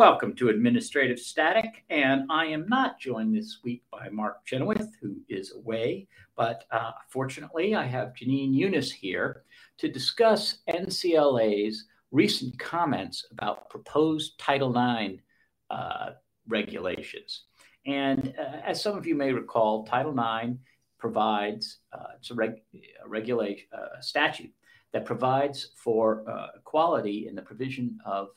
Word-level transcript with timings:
Welcome 0.00 0.34
to 0.36 0.48
Administrative 0.48 1.18
Static, 1.18 1.84
and 1.90 2.22
I 2.30 2.46
am 2.46 2.66
not 2.70 2.98
joined 2.98 3.36
this 3.36 3.58
week 3.62 3.82
by 3.92 4.08
Mark 4.08 4.46
Chenoweth, 4.46 4.96
who 4.98 5.16
is 5.28 5.52
away, 5.52 6.08
but 6.38 6.64
uh, 6.70 6.92
fortunately, 7.10 7.74
I 7.74 7.84
have 7.84 8.14
Jenin 8.14 8.54
Younes 8.54 8.90
here 8.90 9.42
to 9.76 9.92
discuss 9.92 10.60
NCLA's 10.70 11.84
recent 12.12 12.58
comments 12.58 13.26
about 13.30 13.68
proposed 13.68 14.38
Title 14.38 14.70
IX 14.74 15.22
uh, 15.68 16.12
regulations. 16.48 17.42
And 17.84 18.32
uh, 18.40 18.60
as 18.64 18.82
some 18.82 18.96
of 18.96 19.06
you 19.06 19.14
may 19.14 19.34
recall, 19.34 19.84
Title 19.84 20.18
IX 20.18 20.54
provides 20.98 21.80
uh, 21.92 22.14
it's 22.16 22.30
a, 22.30 22.34
reg- 22.34 22.62
a 22.74 23.06
regulation 23.06 23.66
uh, 23.70 24.00
statute 24.00 24.54
that 24.94 25.04
provides 25.04 25.72
for 25.76 26.24
uh, 26.26 26.46
equality 26.56 27.28
in 27.28 27.34
the 27.34 27.42
provision 27.42 27.98
of 28.06 28.28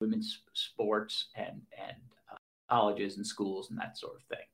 women's 0.00 0.42
sports 0.52 1.28
and 1.36 1.62
and 1.78 1.96
uh, 2.30 2.36
colleges 2.68 3.16
and 3.16 3.26
schools 3.26 3.70
and 3.70 3.78
that 3.78 3.98
sort 3.98 4.16
of 4.16 4.22
thing. 4.36 4.46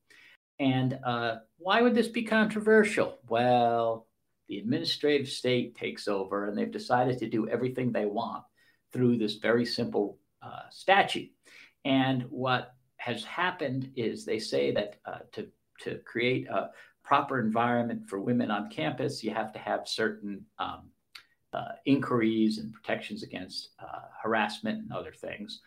And 0.58 0.98
uh, 1.05 1.36
why 1.58 1.80
would 1.80 1.94
this 1.94 2.08
be 2.08 2.22
controversial? 2.22 3.19
Well, 3.28 4.06
the 4.48 4.58
administrative 4.58 5.28
state 5.28 5.74
takes 5.77 6.06
over, 6.06 6.46
and 6.46 6.56
they've 6.56 6.70
decided 6.70 7.18
to 7.18 7.28
do 7.28 7.48
everything 7.48 7.92
they 7.92 8.05
want 8.05 8.44
through 8.92 9.16
this 9.16 9.36
very 9.36 9.64
simple 9.64 10.18
uh, 10.42 10.68
statute. 10.70 11.30
And 11.84 12.24
what 12.24 12.74
has 12.96 13.24
happened 13.24 13.92
is 13.96 14.24
they 14.24 14.38
say 14.38 14.72
that 14.72 14.96
uh, 15.06 15.18
to 15.33 15.48
to 15.80 15.98
create 16.05 16.46
a 16.48 16.70
proper 17.02 17.41
environment 17.41 18.06
for 18.06 18.20
women 18.20 18.50
on 18.50 18.68
campus, 18.68 19.24
you 19.24 19.30
have 19.33 19.52
to 19.55 19.58
have 19.58 19.88
certain 19.88 20.44
um, 20.58 20.91
uh, 21.53 21.73
inquiries 21.87 22.59
and 22.59 22.73
protections 22.73 23.23
against 23.23 23.70
uh, 23.81 24.03
harassment 24.23 24.83
and 24.83 24.93
other 24.93 25.12
things. 25.12 25.61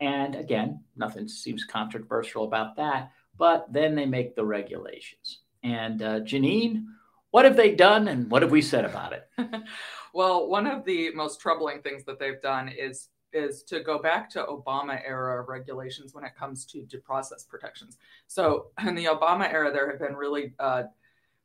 And 0.00 0.34
again, 0.34 0.82
nothing 0.96 1.28
seems 1.28 1.64
controversial 1.64 2.44
about 2.44 2.76
that. 2.76 3.10
But 3.36 3.72
then 3.72 3.94
they 3.94 4.06
make 4.06 4.36
the 4.36 4.44
regulations. 4.44 5.40
And 5.62 6.02
uh, 6.02 6.20
Janine, 6.20 6.84
what 7.30 7.44
have 7.44 7.56
they 7.56 7.74
done 7.74 8.08
and 8.08 8.30
what 8.30 8.42
have 8.42 8.50
we 8.52 8.62
said 8.62 8.84
about 8.84 9.12
it? 9.12 9.28
well, 10.14 10.48
one 10.48 10.66
of 10.66 10.84
the 10.84 11.12
most 11.14 11.40
troubling 11.40 11.82
things 11.82 12.04
that 12.04 12.18
they've 12.18 12.40
done 12.40 12.68
is 12.68 13.08
is 13.32 13.64
to 13.64 13.80
go 13.80 13.98
back 13.98 14.30
to 14.30 14.44
Obama 14.44 15.00
era 15.04 15.42
regulations 15.42 16.14
when 16.14 16.22
it 16.22 16.36
comes 16.36 16.64
to 16.64 16.82
due 16.84 17.00
process 17.00 17.42
protections. 17.42 17.98
So 18.28 18.66
in 18.86 18.94
the 18.94 19.06
Obama 19.06 19.52
era, 19.52 19.72
there 19.72 19.90
have 19.90 19.98
been 19.98 20.14
really 20.14 20.54
uh, 20.60 20.84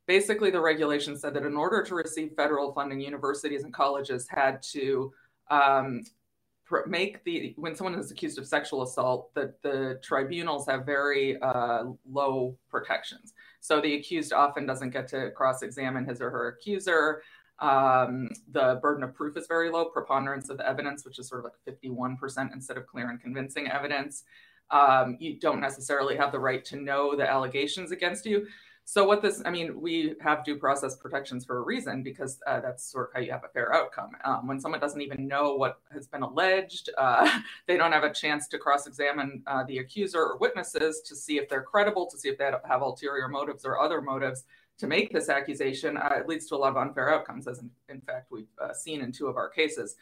basically 0.10 0.50
the 0.50 0.60
regulation 0.60 1.16
said 1.16 1.36
that 1.36 1.46
in 1.46 1.56
order 1.56 1.84
to 1.84 1.94
receive 1.94 2.32
federal 2.36 2.74
funding, 2.74 3.00
universities 3.00 3.64
and 3.64 3.72
colleges 3.72 4.28
had 4.28 4.60
to 4.64 5.14
um, 5.52 6.04
make 6.88 7.24
the 7.26 7.54
when 7.58 7.76
someone 7.76 7.94
is 7.94 8.10
accused 8.10 8.40
of 8.40 8.48
sexual 8.48 8.82
assault 8.82 9.32
that 9.36 9.62
the 9.62 10.00
tribunals 10.02 10.66
have 10.68 10.84
very 10.84 11.40
uh, 11.42 11.84
low 12.12 12.58
protections. 12.72 13.34
So 13.60 13.80
the 13.80 13.94
accused 13.98 14.34
often 14.34 14.66
doesn't 14.66 14.90
get 14.90 15.08
to 15.10 15.30
cross-examine 15.30 16.06
his 16.06 16.22
or 16.22 16.32
her 16.32 16.48
accuser. 16.48 17.22
Um, 17.60 18.30
the 18.52 18.80
burden 18.82 19.04
of 19.04 19.14
proof 19.14 19.38
is 19.38 19.46
very 19.46 19.70
low 19.70 19.86
preponderance 19.86 20.50
of 20.50 20.60
evidence 20.60 21.06
which 21.06 21.20
is 21.20 21.28
sort 21.28 21.46
of 21.46 21.52
like 21.52 21.78
51% 21.82 22.52
instead 22.52 22.78
of 22.78 22.88
clear 22.88 23.12
and 23.12 23.22
convincing 23.22 23.70
evidence. 23.70 24.24
Um, 24.72 25.18
you 25.20 25.40
don't 25.40 25.60
necessarily 25.60 26.16
have 26.18 26.32
the 26.32 26.40
right 26.40 26.66
to 26.66 26.78
know 26.78 27.16
the 27.16 27.30
allegations 27.30 27.92
against 27.92 28.26
you 28.26 28.48
so 28.92 29.06
what 29.06 29.22
this, 29.22 29.40
I 29.46 29.52
mean, 29.52 29.80
we 29.80 30.16
have 30.20 30.44
due 30.44 30.56
process 30.56 30.96
protections 30.96 31.46
for 31.46 31.60
a 31.60 31.62
reason 31.62 32.02
because 32.02 32.40
uh, 32.48 32.60
that's 32.60 32.84
sort 32.84 33.10
of 33.10 33.14
how 33.14 33.20
you 33.20 33.32
have 33.32 33.44
a 33.44 33.50
fair 33.50 33.72
outcome. 33.72 34.14
Um, 34.26 34.48
when 34.48 34.60
someone 34.60 34.80
doesn't 34.80 35.00
even 35.00 35.28
know 35.28 35.54
what 35.54 35.80
has 35.94 36.08
been 36.08 36.24
alleged, 36.24 36.90
uh, 36.98 37.40
they 37.68 37.78
don't 37.78 37.92
have 37.92 38.04
a 38.04 38.12
chance 38.12 38.48
to 38.48 38.58
cross-examine 38.58 39.44
uh, 39.46 39.64
the 39.66 39.78
accuser 39.78 40.18
or 40.18 40.38
witnesses 40.38 41.02
to 41.02 41.16
see 41.16 41.38
if 41.38 41.48
they're 41.48 41.62
credible, 41.62 42.08
to 42.08 42.18
see 42.18 42.30
if 42.30 42.40
they 42.40 42.52
have 42.68 42.82
ulterior 42.82 43.28
motives 43.28 43.64
or 43.64 43.80
other 43.80 44.02
motives 44.02 44.46
to 44.80 44.88
make 44.88 45.14
this 45.14 45.30
accusation. 45.30 45.96
Uh, 45.96 46.16
it 46.18 46.28
leads 46.28 46.48
to 46.48 46.56
a 46.56 46.58
lot 46.58 46.72
of 46.72 46.78
unfair 46.78 47.14
outcomes, 47.14 47.48
as 47.48 47.60
in, 47.60 47.70
in 47.90 48.02
fact 48.02 48.32
we've 48.32 48.48
uh, 48.60 48.74
seen 48.74 49.02
in 49.02 49.12
two 49.12 49.28
of 49.28 49.38
our 49.38 49.50
cases. 49.50 49.98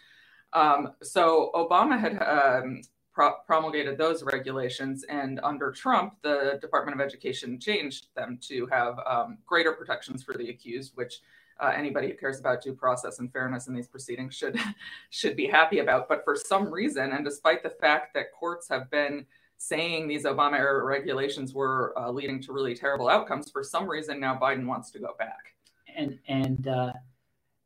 Um, 0.53 0.93
so 1.03 1.51
Obama 1.53 1.99
had 1.99 2.23
um, 2.23 2.83
pro- 3.17 3.33
promulgated 3.47 3.97
those 3.97 4.21
regulations. 4.21 5.03
And 5.09 5.39
under 5.43 5.71
Trump, 5.71 6.13
the 6.21 6.59
Department 6.61 6.99
of 6.99 7.05
Education 7.05 7.59
changed 7.59 8.09
them 8.15 8.37
to 8.43 8.67
have 8.67 8.99
um, 9.07 9.39
greater 9.47 9.73
protections 9.73 10.23
for 10.23 10.35
the 10.35 10.49
accused, 10.49 10.91
which 10.93 11.21
uh, 11.59 11.73
anybody 11.75 12.09
who 12.09 12.13
cares 12.13 12.39
about 12.39 12.61
due 12.61 12.75
process 12.75 13.17
and 13.17 13.33
fairness 13.33 13.67
in 13.67 13.73
these 13.73 13.87
proceedings 13.87 14.35
should 14.35 14.59
should 15.09 15.35
be 15.35 15.47
happy 15.47 15.79
about. 15.79 16.07
But 16.07 16.23
for 16.23 16.35
some 16.35 16.71
reason, 16.71 17.11
and 17.11 17.25
despite 17.25 17.63
the 17.63 17.71
fact 17.71 18.13
that 18.13 18.31
courts 18.31 18.69
have 18.69 18.91
been 18.91 19.25
saying 19.57 20.07
these 20.07 20.25
Obama 20.25 20.59
era 20.59 20.85
regulations 20.85 21.55
were 21.55 21.95
uh, 21.97 22.11
leading 22.11 22.39
to 22.43 22.53
really 22.53 22.75
terrible 22.75 23.09
outcomes, 23.09 23.49
for 23.49 23.63
some 23.63 23.89
reason 23.89 24.19
now 24.19 24.37
Biden 24.39 24.67
wants 24.67 24.91
to 24.91 24.99
go 24.99 25.15
back. 25.17 25.55
And 25.95 26.19
and 26.27 26.67
uh, 26.67 26.93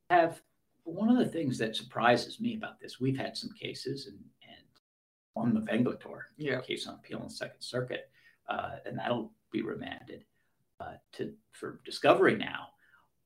have 0.09 0.41
one 0.85 1.09
of 1.09 1.17
the 1.17 1.25
things 1.25 1.57
that 1.57 1.75
surprises 1.75 2.39
me 2.39 2.55
about 2.55 2.79
this, 2.79 3.01
we've 3.01 3.17
had 3.17 3.35
some 3.35 3.51
cases, 3.59 4.07
and 4.07 4.17
on 5.35 5.53
the 5.53 5.61
Vengalattore 5.61 6.23
yeah. 6.37 6.61
case 6.61 6.87
on 6.87 6.95
appeal 6.95 7.19
in 7.19 7.27
the 7.27 7.33
Second 7.33 7.61
Circuit, 7.61 8.09
uh, 8.49 8.71
and 8.85 8.97
that'll 8.97 9.31
be 9.51 9.61
remanded 9.61 10.25
uh, 10.79 10.93
to 11.13 11.33
for 11.51 11.81
discovery 11.85 12.35
now. 12.35 12.67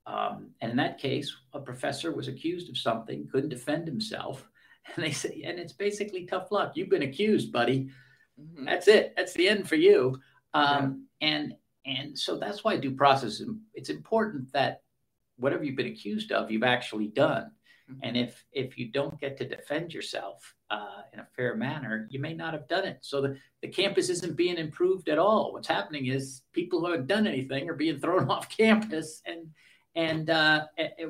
Um, 0.07 0.51
and 0.61 0.71
in 0.71 0.77
that 0.77 0.99
case, 0.99 1.35
a 1.53 1.59
professor 1.59 2.11
was 2.11 2.27
accused 2.27 2.69
of 2.69 2.77
something, 2.77 3.27
couldn't 3.31 3.49
defend 3.49 3.87
himself, 3.87 4.47
and 4.95 5.03
they 5.03 5.11
say, 5.11 5.43
and 5.45 5.59
it's 5.59 5.73
basically 5.73 6.25
tough 6.25 6.51
luck. 6.51 6.73
You've 6.75 6.89
been 6.89 7.03
accused, 7.03 7.51
buddy. 7.51 7.89
Mm-hmm. 8.39 8.65
That's 8.65 8.87
it. 8.87 9.13
That's 9.15 9.33
the 9.33 9.49
end 9.49 9.67
for 9.67 9.75
you. 9.75 10.19
Um, 10.53 11.07
yeah. 11.21 11.27
And 11.27 11.55
and 11.85 12.17
so 12.17 12.37
that's 12.37 12.63
why 12.63 12.77
due 12.77 12.95
process. 12.95 13.41
It's 13.73 13.89
important 13.89 14.51
that 14.53 14.81
whatever 15.37 15.63
you've 15.63 15.75
been 15.75 15.87
accused 15.87 16.31
of, 16.31 16.49
you've 16.49 16.63
actually 16.63 17.07
done. 17.07 17.51
Mm-hmm. 17.89 17.99
And 18.03 18.17
if 18.17 18.43
if 18.51 18.77
you 18.77 18.91
don't 18.91 19.19
get 19.19 19.37
to 19.37 19.47
defend 19.47 19.93
yourself 19.93 20.54
uh, 20.69 21.01
in 21.13 21.19
a 21.19 21.27
fair 21.35 21.55
manner, 21.55 22.07
you 22.09 22.19
may 22.19 22.33
not 22.33 22.53
have 22.53 22.67
done 22.67 22.85
it. 22.85 22.99
So 23.01 23.21
the, 23.21 23.37
the 23.61 23.67
campus 23.67 24.09
isn't 24.09 24.35
being 24.35 24.57
improved 24.57 25.09
at 25.09 25.19
all. 25.19 25.53
What's 25.53 25.67
happening 25.67 26.07
is 26.07 26.41
people 26.53 26.79
who 26.79 26.87
haven't 26.87 27.07
done 27.07 27.27
anything 27.27 27.69
are 27.69 27.75
being 27.75 27.99
thrown 28.01 28.29
off 28.29 28.55
campus 28.55 29.21
and 29.25 29.49
and 29.97 30.29
uh, 30.29 30.65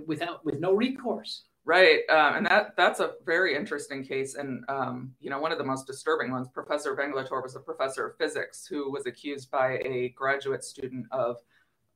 without 0.06 0.46
with 0.46 0.60
no 0.60 0.74
recourse. 0.74 1.46
Right, 1.68 2.02
um, 2.12 2.36
and 2.36 2.46
that 2.46 2.76
that's 2.78 3.00
a 3.00 3.14
very 3.26 3.56
interesting 3.56 4.06
case, 4.06 4.36
and 4.36 4.64
um, 4.70 5.12
you 5.20 5.32
know 5.32 5.40
one 5.40 5.52
of 5.52 5.58
the 5.58 5.64
most 5.64 5.88
disturbing 5.88 6.30
ones. 6.30 6.48
Professor 6.54 6.96
Vengalattore 6.96 7.42
was 7.42 7.56
a 7.56 7.60
professor 7.60 8.06
of 8.06 8.18
physics 8.18 8.68
who 8.68 8.92
was 8.92 9.08
accused 9.08 9.50
by 9.50 9.80
a 9.84 10.10
graduate 10.10 10.64
student 10.64 11.08
of 11.12 11.38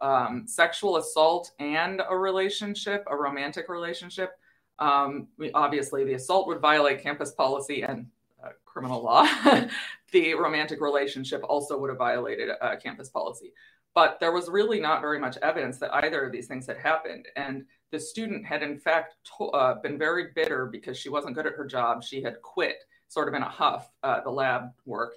um, 0.01 0.45
sexual 0.47 0.97
assault 0.97 1.51
and 1.59 2.01
a 2.09 2.17
relationship, 2.17 3.03
a 3.11 3.15
romantic 3.15 3.69
relationship 3.69 4.39
um, 4.79 5.27
we, 5.37 5.51
obviously, 5.51 6.03
the 6.03 6.13
assault 6.13 6.47
would 6.47 6.59
violate 6.59 7.01
campus 7.01 7.31
policy 7.31 7.83
and 7.83 8.07
uh, 8.43 8.49
criminal 8.65 9.03
law. 9.03 9.27
the 10.11 10.33
romantic 10.33 10.81
relationship 10.81 11.41
also 11.47 11.77
would 11.77 11.89
have 11.89 11.97
violated 11.97 12.49
uh, 12.61 12.75
campus 12.77 13.09
policy. 13.09 13.53
But 13.93 14.19
there 14.19 14.31
was 14.31 14.49
really 14.49 14.79
not 14.79 15.01
very 15.01 15.19
much 15.19 15.37
evidence 15.41 15.77
that 15.79 15.93
either 15.93 16.25
of 16.25 16.31
these 16.31 16.47
things 16.47 16.67
had 16.67 16.77
happened. 16.77 17.27
And 17.35 17.65
the 17.91 17.99
student 17.99 18.45
had, 18.45 18.63
in 18.63 18.77
fact, 18.77 19.15
to- 19.37 19.49
uh, 19.49 19.81
been 19.81 19.97
very 19.97 20.27
bitter 20.35 20.67
because 20.67 20.97
she 20.97 21.09
wasn't 21.09 21.35
good 21.35 21.47
at 21.47 21.53
her 21.53 21.65
job. 21.65 22.03
She 22.03 22.21
had 22.21 22.41
quit, 22.41 22.83
sort 23.07 23.27
of 23.27 23.33
in 23.33 23.41
a 23.41 23.49
huff, 23.49 23.91
uh, 24.03 24.21
the 24.21 24.29
lab 24.29 24.69
work. 24.85 25.13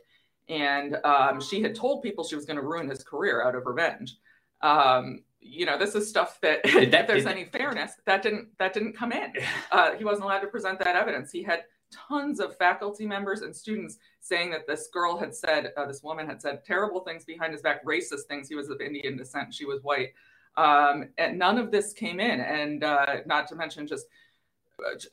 And 0.49 0.97
um, 1.05 1.41
she 1.41 1.63
had 1.63 1.75
told 1.75 2.03
people 2.03 2.25
she 2.25 2.35
was 2.35 2.47
going 2.47 2.57
to 2.57 2.63
ruin 2.63 2.89
his 2.89 3.05
career 3.05 3.47
out 3.47 3.55
of 3.55 3.67
revenge. 3.67 4.17
Um, 4.63 5.25
you 5.41 5.67
know 5.67 5.77
this 5.77 5.95
is 5.95 6.09
stuff 6.09 6.39
that, 6.41 6.63
that 6.63 6.75
if 6.95 7.07
there's 7.07 7.27
any 7.27 7.45
fairness 7.45 7.93
that 8.07 8.23
didn't 8.23 8.49
that 8.59 8.73
didn't 8.73 8.95
come 8.95 9.13
in. 9.13 9.33
Uh, 9.71 9.93
he 9.93 10.05
wasn't 10.05 10.25
allowed 10.25 10.41
to 10.41 10.47
present 10.47 10.79
that 10.79 10.97
evidence. 10.97 11.31
He 11.31 11.43
had 11.43 11.65
tons 12.09 12.41
of 12.41 12.57
faculty 12.57 13.07
members 13.07 13.43
and 13.43 13.55
students 13.55 13.99
saying 14.21 14.51
that 14.51 14.67
this 14.67 14.89
girl 14.93 15.19
had 15.19 15.35
said 15.35 15.73
uh, 15.77 15.87
this 15.87 16.03
woman 16.03 16.27
had 16.27 16.41
said 16.41 16.65
terrible 16.65 17.01
things 17.01 17.25
behind 17.25 17.53
his 17.53 17.63
back 17.63 17.85
racist 17.85 18.23
things. 18.29 18.49
He 18.49 18.55
was 18.55 18.69
of 18.71 18.81
indian 18.81 19.17
descent. 19.17 19.53
She 19.53 19.65
was 19.65 19.81
white. 19.83 20.11
Um, 20.57 21.09
and 21.19 21.39
none 21.39 21.59
of 21.59 21.71
this 21.71 21.93
came 21.93 22.21
in, 22.21 22.41
and 22.41 22.85
uh, 22.85 23.17
not 23.27 23.49
to 23.49 23.55
mention 23.55 23.87
just 23.87 24.07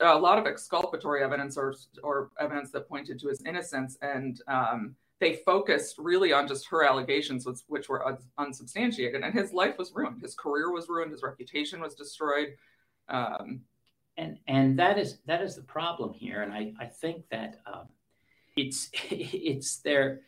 a 0.00 0.18
lot 0.18 0.38
of 0.38 0.46
exculpatory 0.46 1.22
evidence 1.22 1.56
or 1.56 1.74
or 2.02 2.30
evidence 2.38 2.70
that 2.72 2.88
pointed 2.88 3.18
to 3.20 3.28
his 3.28 3.42
innocence, 3.44 3.96
and 4.02 4.40
um, 4.48 4.94
they 5.20 5.36
focused 5.46 5.96
really 5.98 6.32
on 6.32 6.48
just 6.48 6.66
her 6.68 6.82
allegations, 6.82 7.46
which, 7.46 7.58
which 7.68 7.88
were 7.88 8.18
unsubstantiated, 8.38 9.22
and 9.22 9.34
his 9.34 9.52
life 9.52 9.76
was 9.78 9.92
ruined, 9.94 10.22
his 10.22 10.34
career 10.34 10.72
was 10.72 10.88
ruined, 10.88 11.12
his 11.12 11.22
reputation 11.22 11.80
was 11.80 11.94
destroyed. 11.94 12.54
Um, 13.08 13.60
and 14.16 14.38
and 14.48 14.78
that 14.78 14.98
is 14.98 15.18
that 15.26 15.40
is 15.40 15.56
the 15.56 15.62
problem 15.62 16.12
here, 16.12 16.42
and 16.42 16.52
I 16.52 16.72
I 16.80 16.86
think 16.86 17.24
that 17.30 17.60
um, 17.66 17.88
it's 18.56 18.90
it's 19.10 19.78
there 19.78 20.20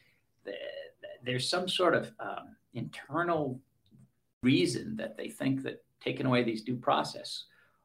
there's 1.24 1.48
some 1.48 1.68
sort 1.68 1.94
of 1.94 2.10
um, 2.20 2.56
internal 2.74 3.60
reason 4.42 4.96
that 4.96 5.16
they 5.16 5.28
think 5.28 5.62
that 5.62 5.82
taking 6.00 6.26
away 6.26 6.42
these 6.42 6.62
due 6.62 6.76
process 6.76 7.44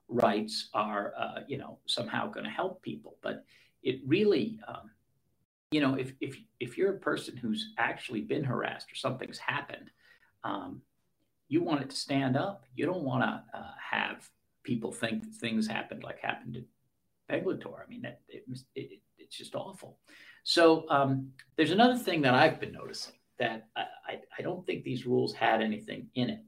rights 0.10 0.70
are, 0.74 1.14
uh, 1.18 1.40
you 1.48 1.58
know, 1.58 1.78
somehow 1.86 2.28
going 2.30 2.46
to 2.46 2.50
help 2.50 2.82
people. 2.82 3.18
But 3.22 3.44
it 3.84 4.00
really, 4.06 4.60
um, 4.68 4.90
you 5.72 5.82
know, 5.82 5.96
if 5.96 6.14
if 6.22 6.38
if 6.60 6.78
you're 6.78 6.96
a 6.96 7.00
person 7.00 7.36
who's 7.36 7.74
actually 7.78 8.22
been 8.22 8.44
harassed 8.44 8.92
or 8.92 8.96
something's 8.96 9.38
happened, 9.38 9.92
um, 10.44 10.82
you 11.50 11.62
want 11.62 11.82
it 11.82 11.90
to 11.90 11.96
stand 11.96 12.38
up. 12.38 12.64
You 12.76 12.86
don't 12.86 13.04
want 13.04 13.24
to 13.24 13.58
uh, 13.58 13.72
have 13.92 14.30
people 14.64 14.92
think 14.92 15.26
things 15.36 15.68
happened 15.68 16.04
like 16.04 16.20
happened 16.20 16.54
to 16.56 16.64
Vengalattore. 17.34 17.84
I 17.86 17.90
mean, 17.90 18.02
that 18.04 18.22
it, 18.28 18.44
it, 18.76 19.00
it's 19.18 19.38
just 19.38 19.56
awful. 19.56 20.00
So 20.44 20.86
um, 20.90 21.32
there's 21.58 21.72
another 21.72 21.98
thing 21.98 22.22
that 22.22 22.34
I've 22.34 22.60
been 22.60 22.72
noticing 22.72 23.16
that 23.40 23.68
I, 23.76 23.82
I, 24.08 24.20
I 24.40 24.42
don't 24.42 24.66
think 24.66 24.84
these 24.84 25.06
rules 25.06 25.34
had 25.34 25.62
anything 25.62 26.08
in 26.16 26.30
it. 26.30 26.42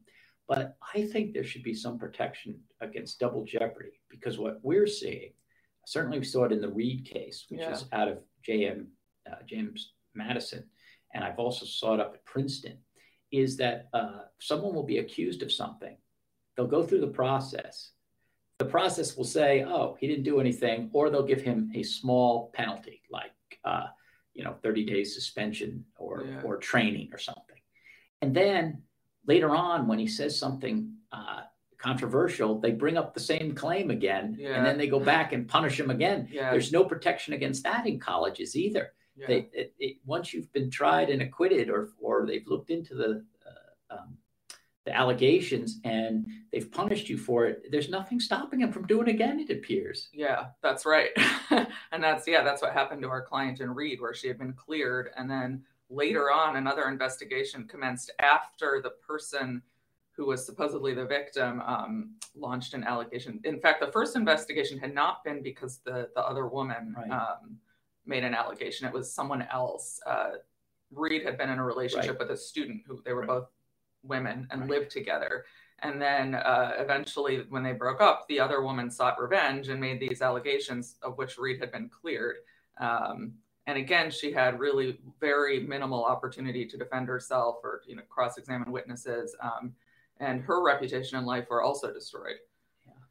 But 0.48 0.78
I 0.96 1.04
think 1.04 1.34
there 1.34 1.44
should 1.44 1.64
be 1.64 1.76
some 1.76 2.00
protection 2.00 2.60
against 2.82 3.20
double 3.20 3.44
jeopardy 3.44 4.02
because 4.10 4.40
what 4.40 4.60
we're 4.64 4.88
seeing, 4.88 5.34
certainly 5.86 6.18
we 6.18 6.26
saw 6.26 6.46
it 6.46 6.52
in 6.52 6.62
the 6.62 6.72
Reed 6.72 7.06
case, 7.06 7.46
which 7.50 7.62
yeah. 7.62 7.72
is 7.72 7.86
out 7.92 8.08
of 8.08 8.20
JM 8.48 8.88
uh, 9.32 9.44
James 9.46 9.94
Madison, 10.16 10.64
and 11.14 11.24
I've 11.24 11.40
also 11.40 11.66
saw 11.66 11.94
it 11.96 12.00
up 12.00 12.14
at 12.14 12.26
Princeton, 12.26 12.78
is 13.32 13.58
that 13.58 13.90
uh, 13.94 14.22
someone 14.40 14.74
will 14.74 14.86
be 14.86 15.00
accused 15.00 15.44
of 15.44 15.52
something. 15.52 15.98
They'll 16.56 16.68
go 16.68 16.84
through 16.84 17.02
the 17.02 17.08
process. 17.08 17.92
The 18.60 18.66
process 18.66 19.16
will 19.16 19.26
say, 19.26 19.64
"Oh, 19.64 19.96
he 20.00 20.08
didn't 20.08 20.26
do 20.26 20.40
anything," 20.40 20.90
or 20.94 21.10
they'll 21.10 21.24
give 21.24 21.42
him 21.42 21.72
a 21.76 21.84
small 21.84 22.52
penalty, 22.54 23.02
like 23.10 23.32
uh, 23.64 23.88
you 24.34 24.44
know, 24.44 24.56
30 24.64 24.86
days 24.86 25.14
suspension 25.16 25.86
or 25.98 26.26
yeah. 26.26 26.42
or 26.44 26.58
training 26.58 27.10
or 27.14 27.18
something. 27.18 27.58
And 28.22 28.36
then 28.36 28.84
later 29.26 29.56
on, 29.56 29.88
when 29.88 30.00
he 30.00 30.08
says 30.08 30.38
something 30.38 30.94
uh, 31.12 31.42
controversial, 31.78 32.60
they 32.60 32.72
bring 32.72 32.98
up 32.98 33.14
the 33.14 33.20
same 33.20 33.56
claim 33.56 33.92
again, 33.92 34.36
yeah. 34.38 34.56
and 34.56 34.66
then 34.66 34.78
they 34.78 34.88
go 34.88 35.00
back 35.00 35.34
and 35.34 35.48
punish 35.48 35.80
him 35.80 35.90
again. 35.90 36.28
Yeah. 36.32 36.52
There's 36.52 36.72
no 36.72 36.84
protection 36.84 37.34
against 37.34 37.64
that 37.64 37.88
in 37.88 38.00
colleges 38.00 38.56
either. 38.56 38.94
Yeah. 39.20 39.28
They, 39.28 39.50
it, 39.54 39.74
it, 39.80 39.98
once 40.06 40.34
you've 40.34 40.52
been 40.54 40.70
tried 40.70 41.10
and 41.10 41.22
acquitted, 41.22 41.70
or 41.70 41.90
or 42.00 42.26
they've 42.26 42.48
looked 42.48 42.70
into 42.70 42.96
the 42.96 43.26
uh, 43.46 43.96
um, 43.96 44.18
the 44.86 44.96
allegations 44.96 45.80
and 45.84 46.26
they've 46.52 46.72
punished 46.72 47.10
you 47.10 47.18
for 47.18 47.46
it, 47.46 47.70
there's 47.70 47.90
nothing 47.90 48.20
stopping 48.20 48.60
them 48.60 48.72
from 48.72 48.88
doing 48.88 49.08
it 49.08 49.12
again. 49.12 49.40
It 49.40 49.52
appears. 49.52 50.10
Yeah, 50.14 50.48
that's 50.62 50.86
right, 50.86 51.10
and 51.92 52.04
that's 52.04 52.28
yeah, 52.28 52.44
that's 52.44 52.62
what 52.62 52.74
happened 52.74 53.02
to 53.02 53.10
our 53.10 53.22
client 53.22 53.60
in 53.60 53.74
Reed, 53.74 54.00
where 54.00 54.14
she 54.14 54.28
had 54.28 54.38
been 54.38 54.54
cleared, 54.54 55.10
and 55.18 55.30
then 55.30 55.64
later 55.90 56.32
on, 56.32 56.56
another 56.56 56.88
investigation 56.88 57.68
commenced 57.68 58.12
after 58.20 58.80
the 58.82 58.92
person 59.06 59.62
who 60.12 60.26
was 60.26 60.46
supposedly 60.46 60.94
the 60.94 61.06
victim 61.06 61.62
um, 61.62 62.12
launched 62.36 62.74
an 62.74 62.84
allegation. 62.84 63.40
In 63.46 63.60
fact, 63.60 63.80
the 63.80 63.92
first 63.92 64.16
investigation 64.16 64.78
had 64.78 64.94
not 64.94 65.24
been 65.24 65.42
because 65.42 65.80
the 65.86 66.10
the 66.16 66.22
other 66.22 66.48
woman 66.48 66.94
right. 66.98 67.10
um, 67.10 67.58
made 68.10 68.24
an 68.24 68.34
allegation. 68.34 68.88
It 68.88 68.94
was 68.94 69.14
someone 69.14 69.44
else. 69.44 70.02
Uh, 70.06 70.32
Reed 70.92 71.24
had 71.24 71.38
been 71.38 71.50
in 71.50 71.60
a 71.60 71.64
relationship 71.64 72.20
right. 72.20 72.20
with 72.20 72.32
a 72.32 72.38
student 72.38 72.82
who 72.86 73.02
they 73.06 73.14
were 73.14 73.22
right. 73.22 73.28
both 73.28 73.48
women 74.04 74.48
and 74.52 74.70
lived 74.70 74.90
together. 74.90 75.46
And 75.82 76.02
then 76.02 76.36
uh, 76.36 76.74
eventually, 76.78 77.46
when 77.50 77.64
they 77.64 77.72
broke 77.72 78.02
up, 78.02 78.26
the 78.28 78.40
other 78.40 78.62
woman 78.62 78.90
sought 78.92 79.22
revenge 79.22 79.70
and 79.70 79.80
made 79.80 80.00
these 80.00 80.22
allegations, 80.22 80.96
of 81.02 81.18
which 81.18 81.38
Reed 81.38 81.60
had 81.60 81.72
been 81.72 81.90
cleared. 81.90 82.38
Um, 82.80 83.34
and 83.68 83.78
again, 83.78 84.10
she 84.10 84.32
had 84.32 84.60
really 84.60 85.00
very 85.20 85.60
minimal 85.60 86.04
opportunity 86.04 86.66
to 86.66 86.78
defend 86.78 87.08
herself 87.08 87.58
or 87.64 87.84
you 87.88 87.96
know 87.96 88.02
cross-examine 88.10 88.72
witnesses, 88.72 89.36
um, 89.42 89.74
and 90.20 90.42
her 90.42 90.64
reputation 90.64 91.18
and 91.18 91.28
life 91.28 91.46
were 91.50 91.62
also 91.62 91.94
destroyed. 91.94 92.38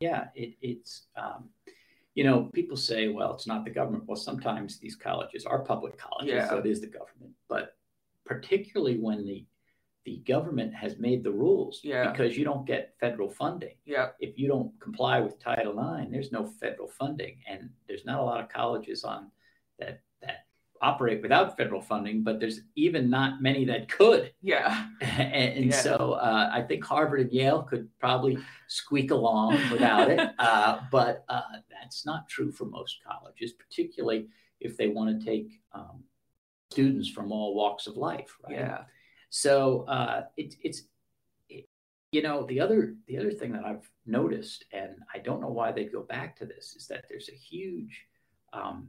Yeah, 0.00 0.26
it, 0.34 0.54
it's 0.60 1.06
um, 1.16 1.48
you 2.18 2.24
know 2.24 2.50
people 2.52 2.76
say, 2.76 3.06
well, 3.06 3.32
it's 3.32 3.46
not 3.46 3.64
the 3.64 3.70
government. 3.70 4.02
Well, 4.08 4.16
sometimes 4.16 4.80
these 4.80 4.96
colleges 4.96 5.46
are 5.46 5.60
public 5.60 5.96
colleges, 5.96 6.34
yeah. 6.34 6.48
so 6.48 6.58
it 6.58 6.66
is 6.66 6.80
the 6.80 6.88
government. 6.88 7.30
But 7.48 7.76
particularly 8.26 8.98
when 8.98 9.24
the 9.24 9.46
the 10.04 10.16
government 10.26 10.74
has 10.74 10.98
made 10.98 11.22
the 11.22 11.30
rules 11.30 11.80
yeah. 11.84 12.10
because 12.10 12.36
you 12.36 12.44
don't 12.44 12.66
get 12.66 12.94
federal 12.98 13.28
funding. 13.28 13.76
Yeah. 13.84 14.08
If 14.18 14.36
you 14.36 14.48
don't 14.48 14.72
comply 14.80 15.20
with 15.20 15.38
Title 15.38 15.78
IX, 15.78 16.10
there's 16.10 16.32
no 16.32 16.44
federal 16.44 16.88
funding, 16.88 17.36
and 17.48 17.70
there's 17.86 18.04
not 18.04 18.18
a 18.18 18.24
lot 18.24 18.40
of 18.40 18.48
colleges 18.48 19.04
on 19.04 19.30
that 19.78 20.00
that 20.20 20.47
operate 20.82 21.22
without 21.22 21.56
federal 21.56 21.80
funding, 21.80 22.22
but 22.22 22.40
there's 22.40 22.60
even 22.76 23.10
not 23.10 23.42
many 23.42 23.64
that 23.64 23.88
could. 23.88 24.32
Yeah. 24.42 24.86
and, 25.00 25.32
and 25.56 25.64
yeah. 25.66 25.76
so 25.76 26.12
uh, 26.12 26.50
I 26.52 26.62
think 26.62 26.84
Harvard 26.84 27.20
and 27.20 27.32
Yale 27.32 27.62
could 27.62 27.88
probably 27.98 28.38
squeak 28.68 29.10
along 29.10 29.58
without 29.70 30.10
it. 30.10 30.30
Uh, 30.38 30.80
but 30.90 31.24
uh, 31.28 31.42
that's 31.70 32.06
not 32.06 32.28
true 32.28 32.50
for 32.50 32.64
most 32.64 32.98
colleges, 33.06 33.52
particularly 33.52 34.28
if 34.60 34.76
they 34.76 34.88
want 34.88 35.18
to 35.18 35.24
take 35.24 35.60
um, 35.72 36.02
students 36.70 37.08
from 37.08 37.32
all 37.32 37.54
walks 37.54 37.86
of 37.86 37.96
life. 37.96 38.36
Right? 38.44 38.58
Yeah. 38.58 38.82
So 39.30 39.84
uh, 39.88 40.24
it, 40.36 40.54
it's, 40.62 40.82
it, 41.48 41.66
you 42.12 42.22
know, 42.22 42.46
the 42.46 42.60
other 42.60 42.94
the 43.06 43.18
other 43.18 43.32
thing 43.32 43.52
that 43.52 43.64
I've 43.64 43.88
noticed, 44.06 44.64
and 44.72 44.96
I 45.12 45.18
don't 45.18 45.40
know 45.40 45.48
why 45.48 45.72
they 45.72 45.84
go 45.84 46.02
back 46.02 46.36
to 46.36 46.46
this, 46.46 46.74
is 46.76 46.86
that 46.86 47.04
there's 47.08 47.28
a 47.28 47.36
huge 47.36 48.06
um, 48.52 48.88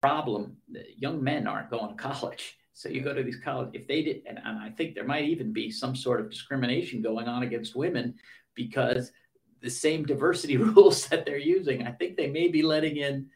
problem 0.00 0.56
young 0.96 1.22
men 1.22 1.46
aren't 1.46 1.70
going 1.70 1.96
to 1.96 2.02
college. 2.02 2.56
So 2.72 2.88
you 2.88 3.02
go 3.02 3.12
to 3.12 3.22
these 3.22 3.40
college 3.44 3.70
if 3.74 3.86
they 3.86 4.02
did 4.02 4.22
and, 4.26 4.38
and, 4.42 4.58
i 4.58 4.70
think 4.70 4.94
there 4.94 5.04
might 5.04 5.24
even 5.24 5.52
be 5.52 5.70
some 5.70 5.94
sort 5.94 6.20
of 6.20 6.30
discrimination 6.30 7.02
going 7.02 7.28
on 7.28 7.42
against 7.42 7.76
women 7.76 8.14
because 8.54 9.12
the 9.60 9.68
same 9.68 10.06
diversity 10.06 10.56
rules 10.72 11.06
that 11.08 11.26
they're 11.26 11.36
using 11.36 11.86
i 11.86 11.90
think 11.92 12.16
they 12.16 12.30
may 12.30 12.48
be 12.48 12.62
letting 12.62 12.96
in 12.96 13.28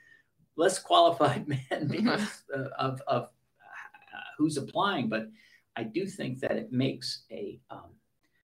less 0.56 0.78
qualified 0.78 1.46
men 1.70 1.88
because 1.88 2.44
uh, 2.56 2.68
of, 2.78 3.02
of 3.06 3.22
uh, 3.24 4.30
who's 4.38 4.56
applying. 4.56 5.08
But 5.08 5.28
i 5.76 5.82
do 5.82 6.06
think 6.06 6.40
that 6.40 6.52
it 6.52 6.72
makes 6.72 7.24
a, 7.30 7.60
um, 7.70 7.90